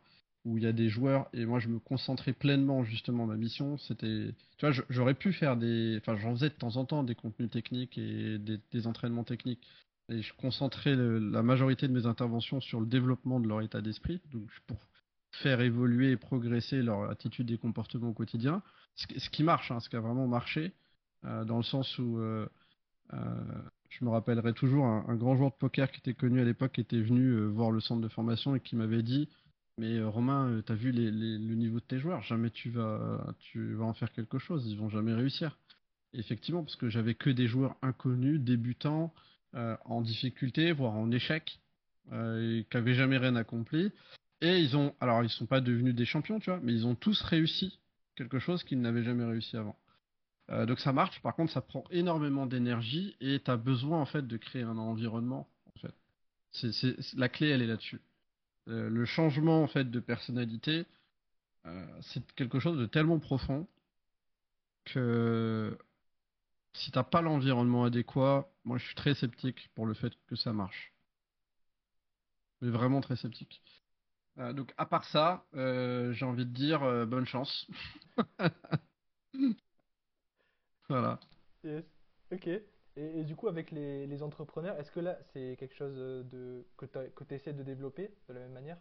[0.46, 3.78] où il y a des joueurs et moi je me concentrais pleinement justement ma mission
[3.78, 7.16] c'était tu vois j'aurais pu faire des enfin j'en faisais de temps en temps des
[7.16, 9.66] contenus techniques et des, des entraînements techniques.
[10.10, 14.20] Et je concentrais la majorité de mes interventions sur le développement de leur état d'esprit
[14.34, 14.78] donc pour
[15.32, 18.62] faire évoluer et progresser leur attitude et comportement au quotidien
[18.96, 20.74] ce, ce qui marche, hein, ce qui a vraiment marché,
[21.26, 22.48] euh, dans le sens où euh,
[23.14, 23.18] euh,
[23.90, 26.74] je me rappellerai toujours un, un grand joueur de poker qui était connu à l'époque,
[26.74, 29.30] qui était venu voir le centre de formation et qui m'avait dit,
[29.78, 33.26] mais euh, Romain, euh, t'as vu le niveau de tes joueurs, jamais tu vas,
[33.80, 35.58] en faire quelque chose, ils vont jamais réussir.
[36.14, 39.14] Effectivement, parce que j'avais que des joueurs inconnus, débutants,
[39.56, 41.60] euh, en difficulté, voire en échec,
[42.12, 43.92] et qui avaient jamais rien accompli.
[44.42, 46.96] Et ils ont, alors ils sont pas devenus des champions, tu vois, mais ils ont
[46.96, 47.80] tous réussi
[48.16, 49.78] quelque chose qu'ils n'avaient jamais réussi avant.
[50.68, 54.28] Donc ça marche, par contre ça prend énormément d'énergie et tu as besoin en fait
[54.28, 55.48] de créer un environnement.
[55.74, 55.94] En fait.
[56.52, 58.02] C'est- la clé elle est là-dessus.
[58.70, 60.86] Euh, le changement en fait de personnalité,
[61.66, 63.68] euh, c'est quelque chose de tellement profond
[64.86, 65.78] que
[66.74, 70.54] si t'as pas l'environnement adéquat, moi je suis très sceptique pour le fait que ça
[70.54, 70.94] marche.
[72.62, 73.62] Mais vraiment très sceptique.
[74.40, 77.68] Euh, donc à part ça, j'ai envie de dire bonne chance.
[80.90, 81.20] Voilà.
[82.32, 82.48] Ok.
[82.96, 86.86] Et, du coup, avec les, entrepreneurs, est-ce que là, c'est quelque chose euh, que
[87.24, 88.78] tu essaies de développer de la même manière?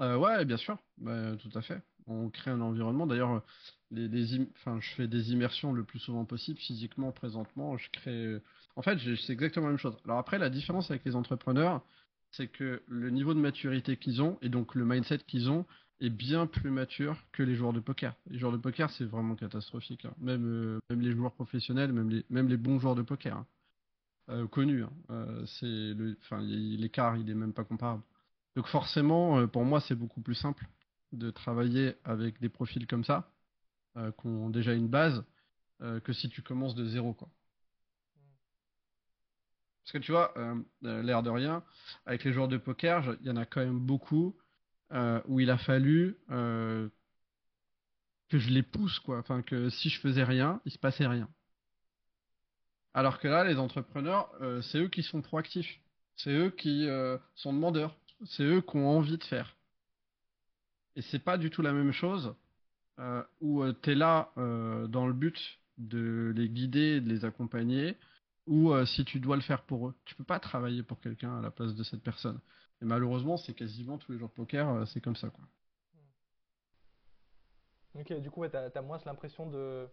[0.00, 1.80] Euh, ouais, bien sûr, Bah, tout à fait.
[2.06, 3.06] On crée un environnement.
[3.06, 3.42] D'ailleurs,
[3.90, 7.76] je fais des immersions le plus souvent possible, physiquement, présentement.
[7.76, 8.36] Je crée.
[8.76, 9.96] En fait, c'est exactement la même chose.
[10.04, 11.84] Alors après, la différence avec les entrepreneurs,
[12.30, 15.64] c'est que le niveau de maturité qu'ils ont et donc le mindset qu'ils ont
[16.00, 18.14] est bien plus mature que les joueurs de poker.
[18.30, 20.04] Les joueurs de poker, c'est vraiment catastrophique.
[20.04, 20.14] hein.
[20.18, 23.46] Même, euh, même les joueurs professionnels, même les, bons joueurs de poker, hein.
[24.28, 24.92] Euh, connus, hein.
[25.10, 25.46] Euh,
[26.76, 28.02] l'écart, il est même pas comparable.
[28.56, 30.66] Donc forcément, pour moi, c'est beaucoup plus simple
[31.12, 33.30] de travailler avec des profils comme ça,
[33.94, 35.24] qui ont déjà une base,
[35.80, 37.28] que si tu commences de zéro, quoi.
[39.84, 40.34] Parce que tu vois,
[40.80, 41.62] l'air de rien,
[42.06, 44.34] avec les joueurs de poker, il y en a quand même beaucoup
[44.92, 46.88] euh, où il a fallu euh,
[48.28, 49.18] que je les pousse, quoi.
[49.18, 51.28] Enfin, que si je faisais rien, il se passait rien.
[52.94, 55.80] Alors que là, les entrepreneurs, euh, c'est eux qui sont proactifs.
[56.16, 56.88] C'est eux qui
[57.34, 57.94] sont demandeurs.
[58.24, 59.54] C'est eux qui ont envie de faire.
[60.94, 62.34] Et c'est pas du tout la même chose
[63.42, 65.38] où tu es là dans le but
[65.76, 67.98] de les guider, de les accompagner,
[68.46, 69.94] ou si tu dois le faire pour eux.
[70.06, 72.40] Tu peux pas travailler pour quelqu'un à la place de cette personne.
[72.82, 75.44] Et malheureusement, c'est quasiment tous les jours de poker, c'est comme ça, quoi.
[77.98, 79.88] Ok, du coup, tu as, moins l'impression de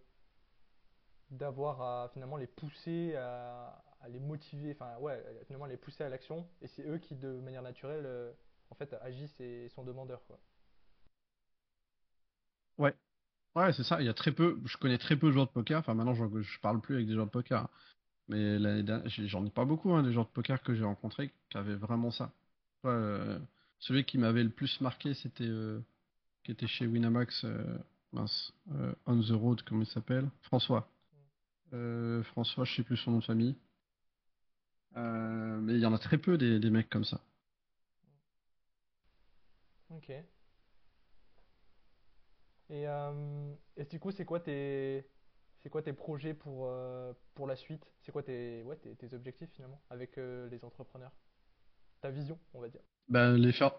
[1.29, 6.47] d'avoir à finalement les pousser, à, les motiver, enfin ouais, finalement les pousser à l'action,
[6.61, 8.31] et c'est eux qui de manière naturelle euh,
[8.69, 10.39] en fait agissent et sont demandeurs quoi.
[12.77, 12.93] Ouais,
[13.55, 14.01] ouais c'est ça.
[14.01, 15.79] Il y a très peu, je connais très peu de joueurs de poker.
[15.79, 17.69] Enfin maintenant je, je parle plus avec des joueurs de poker, hein.
[18.27, 18.59] mais
[19.27, 22.11] j'en ai pas beaucoup hein, des joueurs de poker que j'ai rencontrés qui avaient vraiment
[22.11, 22.31] ça.
[22.85, 23.39] Euh,
[23.79, 25.79] celui qui m'avait le plus marqué c'était euh,
[26.43, 27.77] qui était chez Winamax euh,
[29.05, 30.29] On the Road, comment il s'appelle?
[30.41, 30.89] François.
[32.25, 33.55] François, je sais plus son nom de famille.
[34.95, 37.19] Mais il y en a très peu des, mecs comme ça.
[39.89, 40.11] Ok.
[42.69, 42.85] Et,
[43.89, 45.03] du coup, c'est quoi tes,
[45.97, 46.67] projets pour,
[47.47, 47.91] la suite?
[48.01, 48.63] C'est quoi tes,
[49.13, 51.11] objectifs finalement avec les entrepreneurs?
[52.11, 52.81] Vision, on va dire.
[53.09, 53.71] Ben, les faire,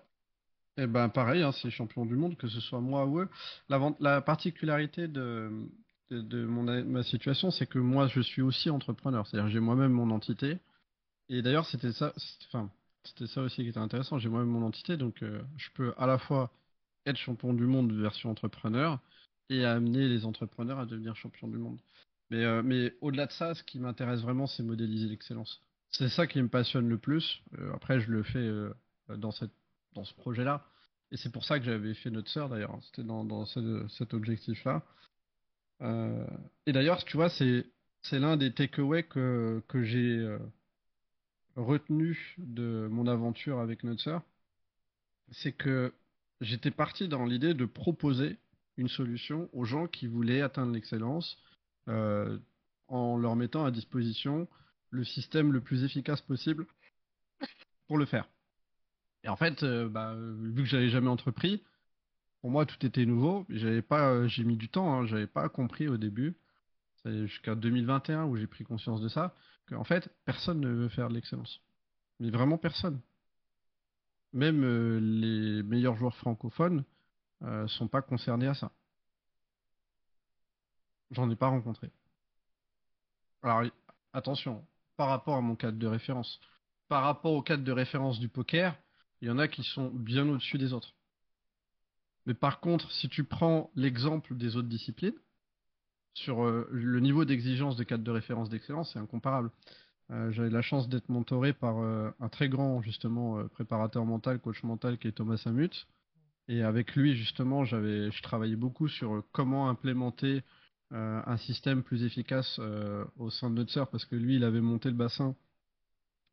[0.77, 3.29] eh ben pareil, hein, c'est champion du monde, que ce soit moi ou eux.
[3.68, 5.68] La, la particularité de,
[6.11, 9.27] de, mon, ma situation, c'est que moi, je suis aussi entrepreneur.
[9.27, 10.59] C'est-à-dire, j'ai moi-même mon entité.
[11.29, 12.12] Et d'ailleurs, c'était ça,
[12.49, 12.70] enfin,
[13.05, 14.18] c'était ça aussi qui était intéressant.
[14.18, 16.51] J'ai moi-même mon entité, donc euh, je peux à la fois
[17.07, 18.99] être champion du monde version entrepreneur
[19.51, 21.79] et amener les entrepreneurs à devenir champion du monde.
[22.31, 25.62] Mais, euh, mais au-delà de ça, ce qui m'intéresse vraiment, c'est modéliser l'excellence.
[25.99, 27.42] C'est ça qui me passionne le plus.
[27.59, 28.51] Euh, après, je le fais
[29.09, 29.53] dans cette
[29.95, 30.64] dans ce projet-là.
[31.11, 32.78] Et c'est pour ça que j'avais fait notre sœur d'ailleurs.
[32.86, 34.82] C'était dans, cet objectif-là.
[35.82, 36.26] Euh,
[36.66, 37.66] et d'ailleurs, tu vois, c'est
[38.03, 40.38] c'est l'un des takeaways que, que j'ai euh,
[41.57, 44.22] retenu de mon aventure avec notre sœur.
[45.30, 45.95] C'est que
[46.40, 48.36] j'étais parti dans l'idée de proposer
[48.76, 51.38] une solution aux gens qui voulaient atteindre l'excellence
[51.88, 52.38] euh,
[52.88, 54.49] en leur mettant à disposition
[54.95, 56.66] le système le plus efficace possible
[57.86, 58.28] pour le faire.
[59.22, 61.62] Et en fait, euh, bah, vu que j'avais jamais entrepris,
[62.45, 63.47] pour moi tout était nouveau.
[63.49, 66.36] J'avais pas, euh, j'ai mis du temps, hein, j'avais pas compris au début.
[67.07, 69.34] Jusqu'à 2021 où j'ai pris conscience de ça,
[69.66, 71.62] qu'en fait personne ne veut faire de l'excellence,
[72.20, 73.01] mais vraiment personne.
[74.34, 76.84] Même euh, les meilleurs joueurs francophones
[77.42, 78.72] euh, sont pas concernés à ça.
[81.12, 81.90] J'en ai pas rencontré.
[83.42, 83.62] Alors
[84.12, 84.66] attention,
[84.97, 86.40] par rapport à mon cadre de référence,
[86.88, 88.76] par rapport au cadre de référence du poker,
[89.20, 90.95] il y en a qui sont bien au-dessus des autres.
[92.26, 95.14] Mais par contre, si tu prends l'exemple des autres disciplines,
[96.14, 99.51] sur euh, le niveau d'exigence de cadre de référence d'excellence, c'est incomparable.
[100.11, 104.62] Euh, J'avais la chance d'être mentoré par euh, un très grand justement préparateur mental, coach
[104.62, 105.86] mental qui est Thomas Samut.
[106.47, 110.42] Et avec lui justement, j'avais, je travaillais beaucoup sur comment implémenter
[110.91, 112.61] un système plus efficace
[113.18, 115.35] au sein de notre sœur parce que lui, il avait monté le bassin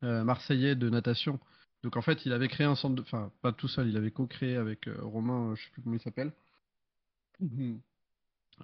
[0.02, 1.40] marseillais de natation
[1.82, 3.02] donc en fait, il avait créé un centre de...
[3.02, 5.96] Enfin, pas tout seul, il avait co-créé avec euh, Romain, euh, je sais plus comment
[5.96, 6.32] il s'appelle,
[7.40, 7.80] mhm.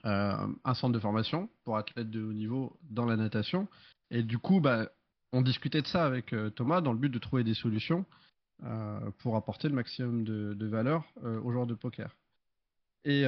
[0.05, 3.67] euh, un centre de formation pour athlètes de haut niveau dans la natation.
[4.11, 4.89] Et du coup, bah,
[5.33, 8.07] on discutait de ça avec Thomas dans le but de trouver des solutions
[9.19, 12.17] pour apporter le maximum de, valeur aux joueurs de poker.
[13.05, 13.25] Et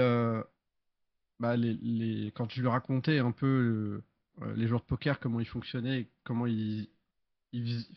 [1.41, 4.03] bah, les, quand je lui racontais un peu
[4.57, 6.89] les joueurs de poker, comment ils fonctionnaient, comment ils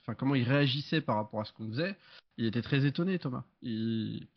[0.02, 1.96] enfin, comment il réagissait par rapport à ce qu'on faisait,
[2.38, 3.44] il était très étonné, Thomas.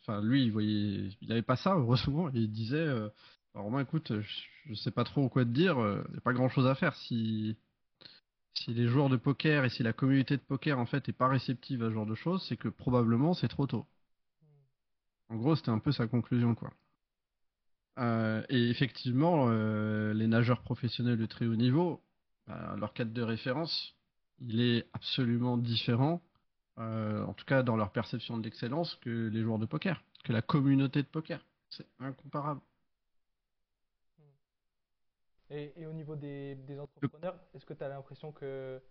[0.01, 3.09] enfin, lui, il voyait, il avait pas ça, heureusement, et il disait, euh,
[3.53, 6.33] Romain, écoute, je, ne sais pas trop quoi te dire, euh, il n'y a pas
[6.33, 7.57] grand chose à faire si,
[8.53, 11.27] si les joueurs de poker et si la communauté de poker, en fait, est pas
[11.27, 13.85] réceptive à ce genre de choses, c'est que probablement c'est trop tôt.
[15.29, 16.71] En gros, c'était un peu sa conclusion, quoi.
[17.97, 22.01] Euh, et effectivement, les nageurs professionnels de très haut niveau,
[22.47, 23.97] bah, leur cadre de référence,
[24.39, 26.21] il est absolument différent,
[26.77, 30.31] euh, en tout cas dans leur perception de l'excellence, que les joueurs de poker, que
[30.31, 31.45] la communauté de poker.
[31.69, 32.61] C'est incomparable.
[35.49, 38.81] Et, au niveau des, entrepreneurs, est-ce que tu as l'impression que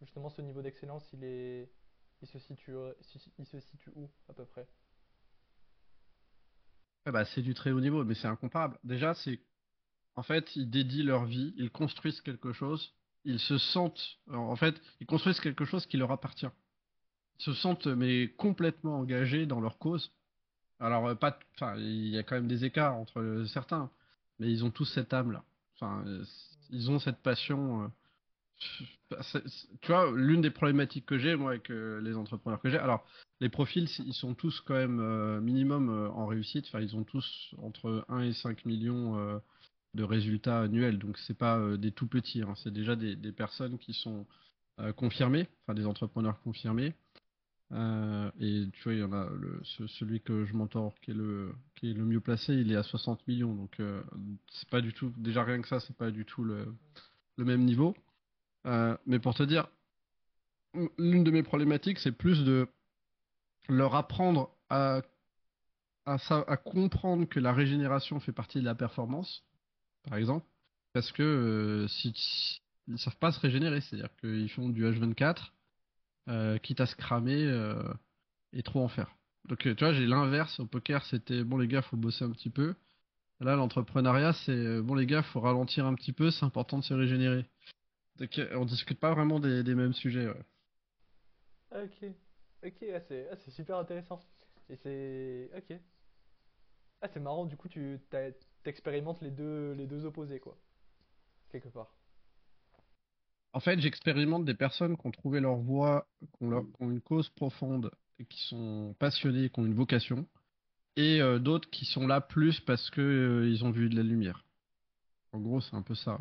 [0.00, 1.70] justement ce niveau d'excellence, il est,
[2.22, 2.74] il se situe,
[3.38, 4.66] il se situe où à peu près?
[7.12, 8.78] Bah, c'est du très haut niveau, mais c'est incomparable.
[8.84, 9.40] Déjà, c'est
[10.16, 12.94] en fait, ils dédient leur vie, ils construisent quelque chose
[13.24, 16.48] ils se sentent, en fait, ils construisent quelque chose qui leur appartient.
[17.38, 20.12] Ils se sentent mais complètement engagés dans leur cause.
[20.78, 23.90] Alors pas, enfin, il y a quand même des écarts entre certains,
[24.38, 25.42] mais ils ont tous cette âme-là.
[25.76, 26.24] Enfin, euh,
[26.70, 27.90] ils ont cette passion.
[29.12, 29.40] euh,
[29.80, 33.06] tu vois, l'une des problématiques que j'ai, moi, avec euh, les entrepreneurs que j'ai, alors,
[33.44, 36.64] les profils, ils sont tous quand même euh, minimum euh, en réussite.
[36.68, 39.38] Enfin, ils ont tous entre 1 et 5 millions euh,
[39.92, 40.98] de résultats annuels.
[40.98, 42.40] Donc, c'est pas des tout petits.
[42.40, 42.54] hein.
[42.56, 44.26] C'est déjà des, personnes qui sont
[44.96, 46.94] confirmées, enfin, des entrepreneurs confirmés.
[48.40, 51.14] Et tu vois, il y en a le, ce- celui que je mentor qui est
[51.14, 53.54] le qui est le mieux placé, il est à 60 millions.
[53.54, 53.80] Donc
[54.50, 56.74] c'est pas du tout déjà rien que ça, c'est pas du tout le,
[57.36, 57.94] le même niveau.
[59.06, 59.68] Mais pour te dire,
[60.98, 62.68] l'une de mes problématiques, c'est plus de
[63.68, 65.02] leur apprendre à
[66.06, 69.42] à, comprendre que la régénération fait partie de la performance,
[70.02, 70.46] par exemple,
[70.92, 75.50] parce que euh, si, ils savent pas se régénérer, c'est-à-dire qu'ils font du H24,
[76.28, 77.82] euh, quitte à se cramer euh,
[78.52, 79.14] et trop en faire.
[79.46, 82.30] Donc euh, tu vois, j'ai l'inverse au poker, c'était bon les gars, faut bosser un
[82.30, 82.74] petit peu.
[83.40, 86.94] Là, l'entrepreneuriat, c'est bon les gars, faut ralentir un petit peu, c'est important de se
[86.94, 87.44] régénérer.
[88.16, 90.28] Donc on discute pas vraiment des, mêmes sujets.
[91.72, 92.06] Ok,
[92.64, 94.20] ok, ah, c'est ah, c'est super intéressant.
[94.68, 95.50] Et c'est.
[95.56, 95.78] Ok.
[97.00, 98.32] Ah, c'est marrant, du coup, tu t'as-
[98.64, 100.56] t'expérimentes les deux, les deux opposés, quoi.
[101.50, 101.94] Quelque part.
[103.54, 106.90] En fait, j'expérimente des personnes qui ont trouvé leur voie, qui ont, leur- qui ont
[106.90, 110.26] une cause profonde, et qui sont passionnés, qui ont une vocation,
[110.96, 114.02] et euh, d'autres qui sont là plus parce que euh, ils ont vu de la
[114.04, 114.44] lumière.
[115.32, 116.20] En gros, c'est un peu ça.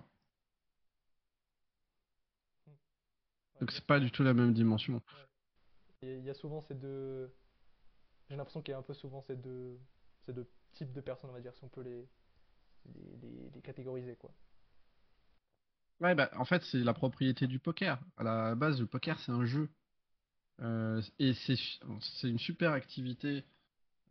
[2.68, 2.74] Ouais,
[3.60, 5.02] Donc c'est pas du tout la même dimension.
[6.04, 7.34] Il y a souvent ces deux.
[8.30, 9.80] J'ai l'impression qu'il y a un peu souvent ces deux,
[10.26, 12.08] ces deux types de personnes, on va dire, si on peut les,
[13.54, 14.34] les, catégoriser, quoi.
[16.00, 18.00] Ouais, bah, en fait, c'est la propriété du poker.
[18.18, 19.70] À la base, le poker, c'est un jeu.
[20.62, 21.56] Euh, et c'est
[22.00, 23.44] c'est une super activité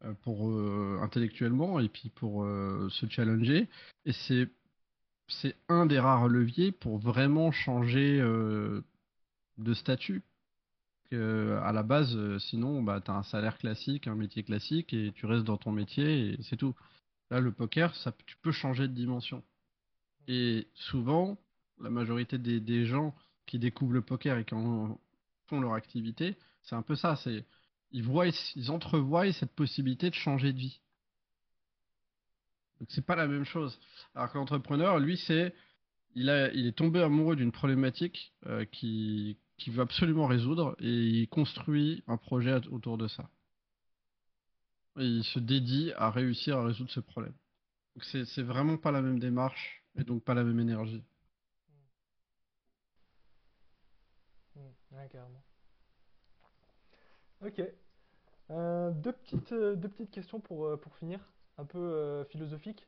[0.04, 3.68] euh, pour euh, intellectuellement et puis pour se challenger.
[4.06, 4.48] Et c'est
[5.28, 8.18] c'est un des rares leviers pour vraiment changer
[9.58, 10.22] de statut.
[11.12, 14.94] Que, à la base, euh, sinon, bah, tu as un salaire classique, un métier classique,
[14.94, 16.74] et tu restes dans ton métier, et c'est tout.
[17.30, 17.92] Là, le poker,
[18.24, 19.42] tu peux changer de dimension.
[20.26, 21.36] Et souvent,
[21.82, 24.98] la majorité des, des gens qui découvrent le poker et qui en
[25.48, 27.16] font leur activité, c'est un peu ça.
[27.16, 27.44] C'est
[27.90, 30.80] ils voient, ils entrevoient cette possibilité de changer de vie.
[32.80, 33.78] Donc c'est pas la même chose.
[34.14, 35.54] Alors que l'entrepreneur, lui, c'est
[36.14, 40.90] il a, il est tombé amoureux d'une problématique euh, qui qu'il veut absolument résoudre et
[40.90, 43.28] il construit un projet autour de ça.
[44.98, 47.34] Et il se dédie à réussir à résoudre ce problème.
[47.94, 51.02] Donc c'est vraiment pas la même démarche et donc pas la même énergie.
[54.92, 55.42] Ouais, carrément.
[57.44, 57.62] Ok.
[58.50, 61.20] Euh, deux petites, euh, deux petites questions pour, euh, pour finir,
[61.58, 62.86] un peu philosophiques.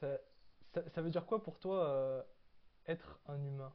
[0.00, 2.24] Ça, veut dire quoi pour toi
[2.86, 3.72] être un humain?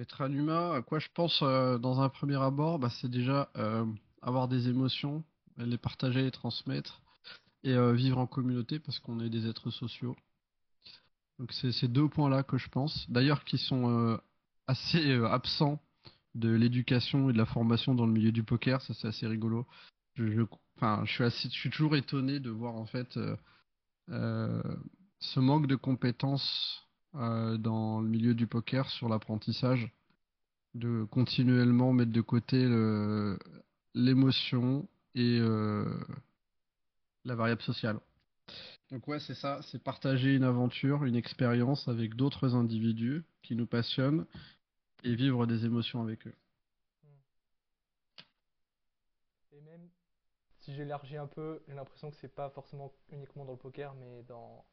[0.00, 3.50] Être un humain, à quoi je pense euh, dans un premier abord, bah, c'est déjà
[3.56, 3.84] euh,
[4.22, 5.24] avoir des émotions,
[5.56, 7.02] les partager, les transmettre
[7.62, 10.16] et euh, vivre en communauté parce qu'on est des êtres sociaux.
[11.38, 13.08] Donc c'est ces deux points-là que je pense.
[13.10, 14.16] D'ailleurs, qui sont euh,
[14.66, 15.80] assez euh, absents
[16.34, 19.66] de l'éducation et de la formation dans le milieu du poker, ça c'est assez rigolo.
[20.14, 20.42] Je,
[20.76, 23.36] enfin, je suis toujours étonné de voir en fait euh,
[24.10, 24.62] euh,
[25.20, 29.90] ce manque de compétences euh, dans le milieu du poker sur l'apprentissage,
[30.74, 32.58] de continuellement mettre de côté
[33.94, 35.84] l'émotion et euh,
[37.24, 37.98] la variable sociale.
[38.90, 43.66] Donc ouais, c'est ça, c'est partager une aventure, une expérience avec d'autres individus qui nous
[43.66, 44.26] passionnent
[45.04, 46.34] et vivre des émotions avec eux.
[49.52, 49.88] Et même
[50.60, 54.22] si j'élargis un peu, j'ai l'impression que c'est pas forcément uniquement dans le poker, mais
[54.24, 54.64] dans.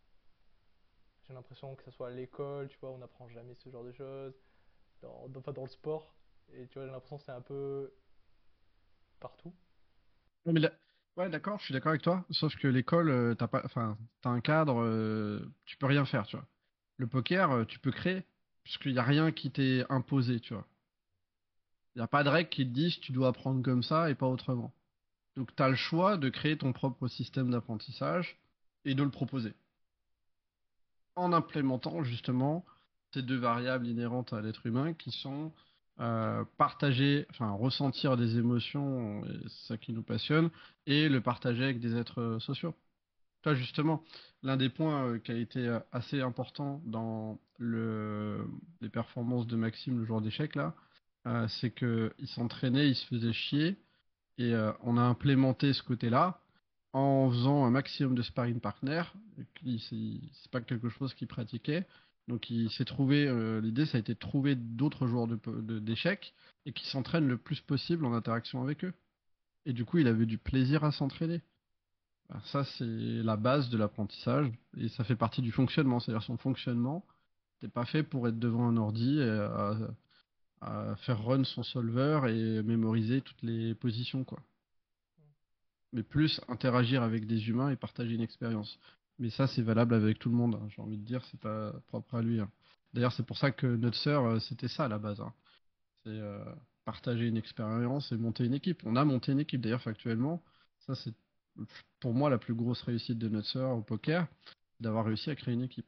[1.27, 3.91] J'ai l'impression que ce soit à l'école, tu vois, on n'apprend jamais ce genre de
[3.91, 4.33] choses,
[5.01, 6.15] dans, enfin, dans le sport,
[6.53, 7.93] et tu vois, j'ai l'impression que c'est un peu
[9.19, 9.53] partout.
[10.45, 10.71] Ouais, mais là-
[11.17, 14.29] ouais, d'accord, je suis d'accord avec toi, sauf que l'école, euh, t'as pas, enfin, t'as
[14.29, 16.47] un cadre, euh, tu peux rien faire, tu vois.
[16.97, 18.23] Le poker, euh, tu peux créer,
[18.63, 20.67] puisqu'il n'y a rien qui t'est imposé, tu vois.
[21.95, 24.15] Il n'y a pas de règle qui te disent tu dois apprendre comme ça et
[24.15, 24.73] pas autrement.
[25.35, 28.39] Donc tu as le choix de créer ton propre système d'apprentissage
[28.85, 29.53] et de le proposer.
[31.17, 32.63] En implémentant justement
[33.13, 35.51] ces deux variables inhérentes à l'être humain qui sont
[35.99, 40.51] euh, partager, enfin ressentir des émotions, c'est ça qui nous passionne,
[40.85, 42.75] et le partager avec des êtres euh, sociaux.
[43.41, 44.03] Toi, justement,
[44.43, 48.47] l'un des points euh, qui a été assez important dans le,
[48.81, 50.75] les performances de Maxime le jour d'échec, là,
[51.47, 53.75] c'est qu'il s'entraînait, il se faisait chier,
[54.37, 56.39] Et on a implémenté ce côté-là
[56.93, 59.03] en faisant un maximum de sparring partner.
[59.63, 61.85] C'est pas quelque chose qu'il pratiquait.
[62.27, 66.33] Donc il s'est trouvé, euh, l'idée ça a été de trouver d'autres joueurs d'échecs
[66.65, 68.93] de, et qui s'entraînent le plus possible en interaction avec eux.
[69.65, 71.41] Et du coup il avait du plaisir à s'entraîner.
[72.45, 76.01] Ça c'est la base de l'apprentissage et ça fait partie du fonctionnement.
[76.01, 77.05] C'est-à-dire son fonctionnement,
[77.61, 83.21] t'es pas fait pour être devant un ordi à, faire run son solver et mémoriser
[83.21, 84.39] toutes les positions quoi.
[85.93, 88.79] Mais plus interagir avec des humains et partager une expérience.
[89.19, 90.55] Mais ça, c'est valable avec tout le monde.
[90.55, 90.67] Hein.
[90.69, 92.39] J'ai envie de dire, c'est pas propre à lui.
[92.39, 92.51] Hein.
[92.93, 95.21] D'ailleurs, c'est pour ça que notre sœur, euh, c'était ça à la base.
[95.21, 95.33] Hein.
[96.03, 96.43] C'est euh,
[96.85, 98.81] partager une expérience et monter une équipe.
[98.85, 99.61] On a monté une équipe.
[99.61, 100.43] D'ailleurs, factuellement,
[100.85, 101.13] ça, c'est
[101.99, 104.27] pour moi la plus grosse réussite de notre sœur au poker,
[104.79, 105.87] d'avoir réussi à créer une équipe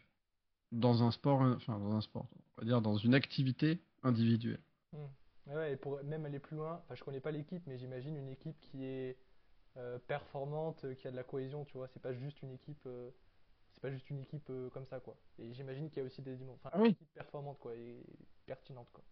[0.71, 2.27] dans un sport, enfin dans un sport,
[2.57, 4.61] on va dire dans une activité individuelle.
[4.93, 5.53] Mmh.
[5.53, 8.59] Ouais, et pour même aller plus loin, je connais pas l'équipe, mais j'imagine une équipe
[8.59, 9.17] qui est
[10.07, 11.87] performante, euh, qui a de la cohésion, tu vois.
[11.93, 13.09] C'est pas juste une équipe, euh,
[13.73, 15.15] c'est pas juste une équipe comme ça, quoi.
[15.37, 18.03] Et j'imagine qu'il y a aussi des enfin, ah une équipe performante, quoi, et
[18.45, 19.03] pertinente, quoi.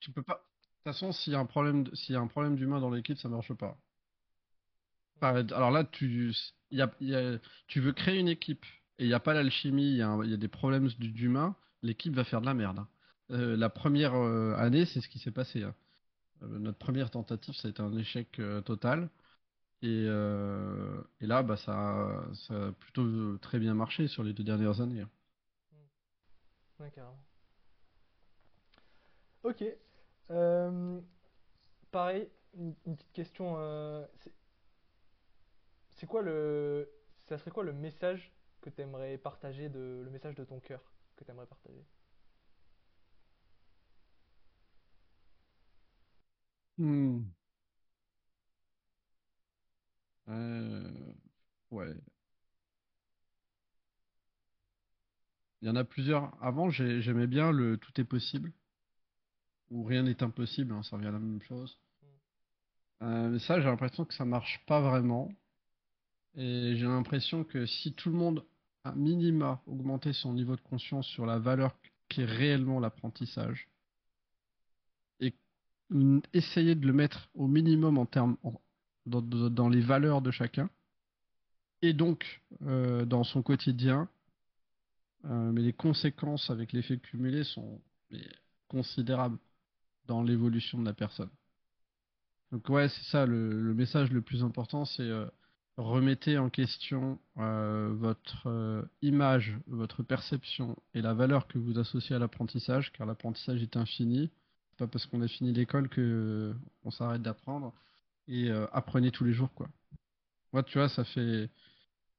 [0.00, 0.34] Tu peux pas.
[0.34, 2.90] De toute façon, s'il y a un problème, s'il y a un problème d'humain dans
[2.90, 3.76] l'équipe, ça marche pas.
[5.20, 6.32] Alors là, tu,
[6.70, 8.64] y a, y a, tu veux créer une équipe
[8.98, 12.22] et il n'y a pas l'alchimie, il y, y, a des problèmes d'humain, l'équipe va
[12.24, 12.80] faire de la merde.
[12.80, 12.88] Hein.
[13.30, 15.62] la première année, c'est ce qui s'est passé.
[15.62, 15.74] Hein.
[16.42, 19.08] notre première tentative, ça a été un échec total.
[19.86, 24.42] Et, euh, et là, bah, ça, ça a plutôt très bien marché sur les deux
[24.42, 25.02] dernières années.
[25.02, 25.10] Hein.
[26.80, 27.16] D'accord.
[29.44, 29.64] Ok.
[30.30, 31.00] Euh,
[31.92, 33.54] pareil, une, petite question.
[33.58, 34.04] Euh,
[35.90, 36.90] c'est quoi le,
[37.28, 38.32] ça serait quoi le message
[38.62, 40.82] que tu aimerais partager de, le message de ton cœur
[41.14, 41.84] que tu aimerais partager?
[46.78, 47.35] Hmm.
[50.28, 51.12] Euh,
[51.70, 51.94] ouais.
[55.60, 56.32] Il y en a plusieurs.
[56.42, 58.52] Avant, j'aimais bien le tout est possible.
[59.70, 61.78] Ou rien n'est impossible, hein, ça revient à la même chose.
[63.02, 65.32] Euh, mais ça, j'ai l'impression que ça marche pas vraiment.
[66.36, 68.44] Et j'ai l'impression que si tout le monde,
[68.84, 71.76] a minima, augmenté son niveau de conscience sur la valeur
[72.08, 73.68] qui est réellement l'apprentissage,
[75.18, 75.34] et
[76.32, 78.36] essayer de le mettre au minimum en termes,
[79.06, 80.68] dans, les valeurs de chacun,
[81.82, 84.08] et donc euh, dans son quotidien.
[85.24, 87.80] Euh, mais les conséquences avec l'effet cumulé sont
[88.68, 89.38] considérables
[90.06, 91.30] dans l'évolution de la personne.
[92.52, 95.26] Donc ouais, c'est ça le, message le plus important, c'est euh,
[95.76, 102.92] remettez en question votre image, votre perception et la valeur que vous associez à l'apprentissage,
[102.92, 104.30] car l'apprentissage est infini.
[104.70, 106.54] C'est pas parce qu'on a fini l'école que
[106.84, 107.74] on s'arrête d'apprendre
[108.28, 109.68] et euh, apprenez tous les jours quoi.
[110.52, 111.50] Moi tu vois ça fait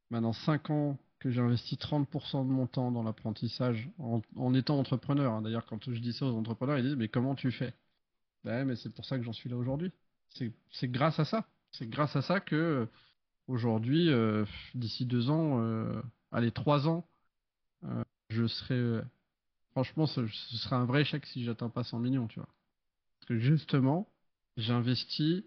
[0.10, 5.34] maintenant 5 ans que j'ai investi 30% de mon temps dans l'apprentissage en, étant entrepreneur.
[5.34, 5.42] Hein.
[5.42, 7.74] D'ailleurs quand je dis ça aux entrepreneurs ils disent mais comment tu fais?
[8.44, 9.92] Ben mais c'est pour ça que j'en suis là aujourd'hui.
[10.30, 11.48] C'est grâce à ça.
[11.72, 12.88] C'est grâce à ça que
[13.48, 14.46] aujourd'hui, euh,
[14.76, 16.02] d'ici deux ans, euh,
[16.32, 17.08] allez trois ans,
[18.30, 19.02] je serai
[19.72, 22.50] franchement ce, ce sera un vrai échec si j'atteins pas 100 millions, tu vois.
[23.20, 24.10] Parce que justement,
[24.58, 25.44] j'investis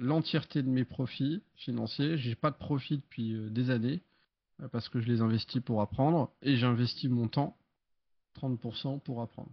[0.00, 2.18] l'entièreté de mes profits financiers.
[2.18, 4.02] J'ai pas de profit depuis euh, des années
[4.60, 7.56] euh, parce que je les investis pour apprendre et j'investis mon temps
[8.40, 9.50] 30% pour apprendre.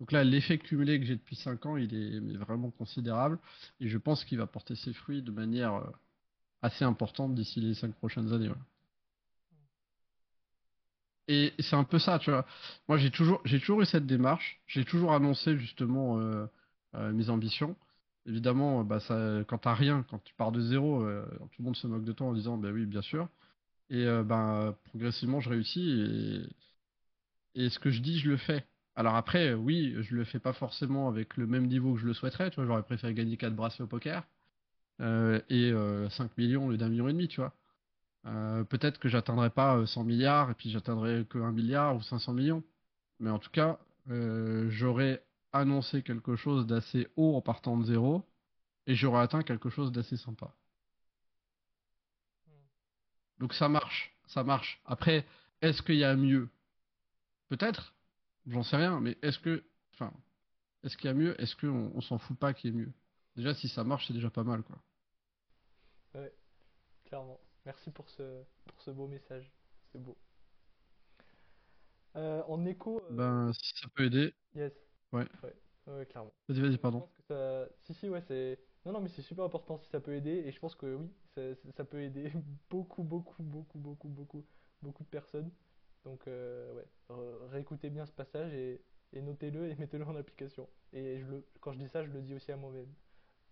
[0.00, 3.38] Donc là, l'effet cumulé que j'ai depuis 5 ans, il est vraiment considérable
[3.80, 5.90] et je pense qu'il va porter ses fruits de manière euh,
[6.62, 8.50] assez importante d'ici les 5 prochaines années.
[11.28, 12.46] Et c'est un peu ça, tu vois.
[12.88, 14.60] Moi, j'ai toujours, j'ai toujours eu cette démarche.
[14.66, 16.20] J'ai toujours annoncé justement
[16.94, 17.76] mes ambitions
[18.26, 21.76] évidemment, bah, ça, quand t'as rien, quand tu pars de zéro, euh, tout le monde
[21.76, 23.28] se moque de toi en disant, bah oui, bien sûr.
[23.90, 26.48] Et euh, bah, progressivement, je réussis
[27.54, 28.64] et, ce que je dis, je le fais.
[28.96, 32.14] Alors après, oui, je le fais pas forcément avec le même niveau que je le
[32.14, 32.50] souhaiterais.
[32.50, 34.24] Tu vois, j'aurais préféré gagner 4 bracelets au poker
[35.00, 35.72] euh, et
[36.10, 37.54] 5 millions au lieu d'un million et demi, tu vois.
[38.68, 42.62] Peut-être que j'atteindrai pas 100 milliards et puis j'atteindrai que 1 milliard ou 500 millions.
[43.20, 43.78] Mais en tout cas,
[44.68, 48.24] j'aurais annoncer quelque chose d'assez haut en partant de zéro
[48.86, 50.54] et j'aurais atteint quelque chose d'assez sympa.
[53.38, 54.80] Donc ça marche, ça marche.
[54.84, 55.26] Après,
[55.60, 56.48] est-ce qu'il y a mieux?
[57.48, 57.94] Peut-être,
[58.46, 59.64] j'en sais rien, mais est-ce que,
[59.94, 60.12] enfin,
[60.82, 61.40] est-ce qu'il y a mieux?
[61.40, 62.92] Est-ce qu'on on, s'en fout pas qu'il y ait mieux?
[63.36, 64.78] Déjà, si ça marche, c'est déjà pas mal, quoi.
[66.14, 66.32] Ouais,
[67.04, 67.40] clairement.
[67.64, 69.50] Merci pour ce, pour ce beau message.
[69.90, 70.16] C'est beau.
[72.16, 73.02] Euh, en écho.
[73.10, 74.34] Euh, ben, si ça peut aider.
[74.54, 74.72] Yes.
[75.12, 75.26] Ouais.
[75.42, 75.54] Ouais,
[75.86, 76.32] ouais, clairement.
[76.48, 76.98] Vas-y, vas-y, pardon.
[77.00, 77.68] Je pense que ça...
[77.80, 78.58] Si, si, ouais, c'est.
[78.84, 80.30] Non, non, mais c'est super important si ça peut aider.
[80.46, 81.10] Et je pense que oui,
[81.76, 82.32] ça, peut aider
[82.70, 84.44] beaucoup, beaucoup, beaucoup, beaucoup, beaucoup,
[84.82, 85.50] beaucoup de personnes.
[86.04, 88.82] Donc, euh, ouais, Re- réécoutez bien ce passage et,
[89.12, 90.68] et notez-le et mettez-le en application.
[90.92, 92.92] Et je le, quand je dis ça, je le dis aussi à moi-même.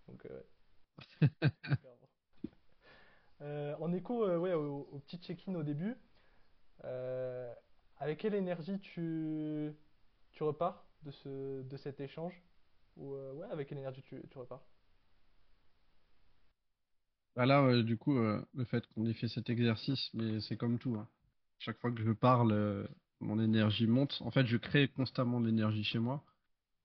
[0.08, 0.42] Donc, euh,
[1.84, 1.98] ouais.
[3.42, 5.96] Euh, en écho, euh, ouais, au, au petit check-in au début,
[7.98, 9.72] avec quelle énergie tu,
[10.32, 10.89] tu repars?
[11.02, 12.34] De ce, de cet échange?
[12.96, 14.62] Ou, euh, ouais, avec quelle énergie tu, repars?
[17.36, 20.56] Bah là, euh, du coup, euh, le fait qu'on ait fait cet exercice, mais c'est
[20.56, 21.08] comme tout, hein.
[21.58, 22.88] Chaque fois que je parle,
[23.20, 24.16] mon énergie monte.
[24.22, 26.24] En fait, je crée constamment de l'énergie chez moi.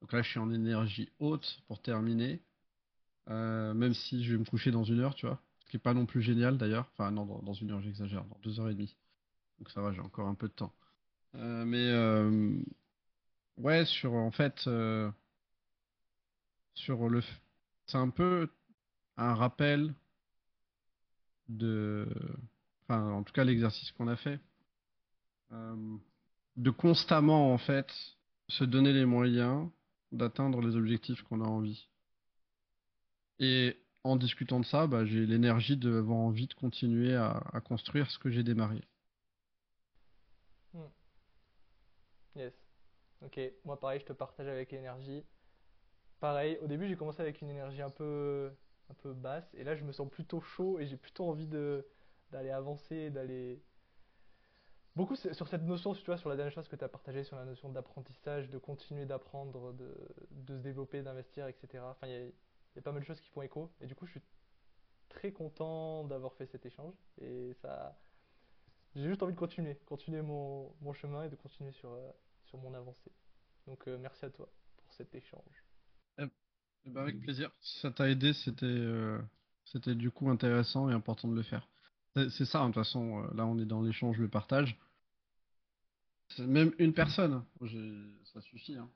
[0.01, 2.41] Donc là, je suis en énergie haute pour terminer,
[3.27, 5.41] même si je vais me coucher dans une heure, tu vois.
[5.59, 6.89] Ce qui est pas non plus génial d'ailleurs.
[6.91, 8.97] Enfin, non, dans, une heure, j'exagère, dans deux heures et demie.
[9.59, 10.73] Donc ça va, j'ai encore un peu de temps.
[11.33, 12.57] Mais euh,
[13.57, 15.11] ouais, sur en fait, euh,
[16.75, 17.21] sur le,
[17.87, 18.51] c'est un peu
[19.17, 19.95] un rappel
[21.49, 22.07] de,
[22.83, 24.39] enfin, en tout cas, l'exercice qu'on a fait,
[25.51, 25.97] euh,
[26.57, 27.91] de constamment en fait
[28.49, 29.69] se donner les moyens
[30.11, 31.89] d'atteindre les objectifs qu'on a envie.
[33.39, 38.11] Et en discutant de ça, bah, j'ai l'énergie d'avoir envie de continuer à, à construire
[38.11, 38.81] ce que j'ai démarré.
[40.73, 40.91] Hmm,
[42.35, 42.64] Yes.
[43.21, 45.25] Ok, moi pareil, je te partage avec l'énergie.
[46.19, 48.51] Pareil, au début j'ai commencé avec une énergie un peu,
[48.89, 51.87] un peu basse, et là je me sens plutôt chaud et j'ai plutôt envie de
[52.31, 53.61] d'aller avancer, d'aller...
[54.95, 57.35] Beaucoup sur cette notion, tu vois, sur la dernière chose que tu as partagée, sur
[57.35, 59.93] la notion d'apprentissage, de continuer d'apprendre, de,
[60.31, 61.83] de se développer, d'investir, etc.
[61.83, 62.33] Enfin, il y a, il
[62.77, 64.23] y a pas mal de choses qui font écho, et du coup je suis
[65.09, 67.99] très content d'avoir fait cet échange, et ça...
[68.95, 72.11] J'ai juste envie de continuer, continuer mon, mon chemin et de continuer sur, euh,
[72.57, 73.11] mon avancée.
[73.67, 75.63] Donc euh, merci à toi pour cet échange.
[76.19, 76.23] Eh
[76.85, 77.51] eh ben, avec plaisir.
[77.61, 79.19] Si ça t'a aidé, c'était euh,
[79.65, 81.67] c'était du coup intéressant et important de le faire.
[82.15, 84.77] C'est ça, hein, de toute façon, euh, là on est dans l'échange, le partage.
[86.39, 87.43] Même une personne,
[88.33, 88.75] ça suffit.
[88.77, 88.89] hein.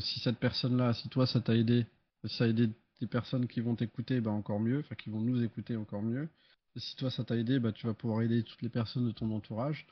[0.00, 1.86] Si cette personne-là, si toi ça t'a aidé,
[2.24, 2.68] ça a aidé
[3.00, 6.28] des personnes qui vont t'écouter, bah encore mieux, enfin qui vont nous écouter encore mieux.
[6.76, 9.30] Si toi ça t'a aidé, bah tu vas pouvoir aider toutes les personnes de ton
[9.32, 9.86] entourage.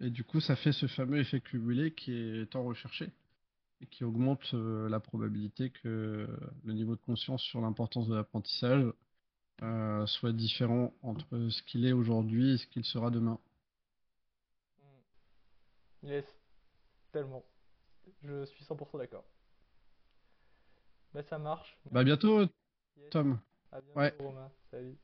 [0.00, 3.10] Et du coup, ça fait ce fameux effet cumulé qui est tant recherché
[3.82, 6.28] et qui augmente euh, la probabilité que
[6.64, 8.84] le niveau de conscience sur l'importance de l'apprentissage
[9.62, 13.38] euh, soit différent entre ce qu'il est aujourd'hui et ce qu'il sera demain.
[16.02, 16.08] Mm.
[16.08, 16.24] Yes,
[17.12, 17.44] tellement.
[18.22, 19.24] Je suis 100% d'accord.
[21.12, 21.76] Bah ça marche.
[21.90, 22.46] Bah à bientôt,
[22.96, 23.10] Yes.
[23.10, 23.38] Tom.
[23.72, 24.12] À Ouais.
[24.12, 24.50] bientôt Romain.
[24.70, 24.96] Salut.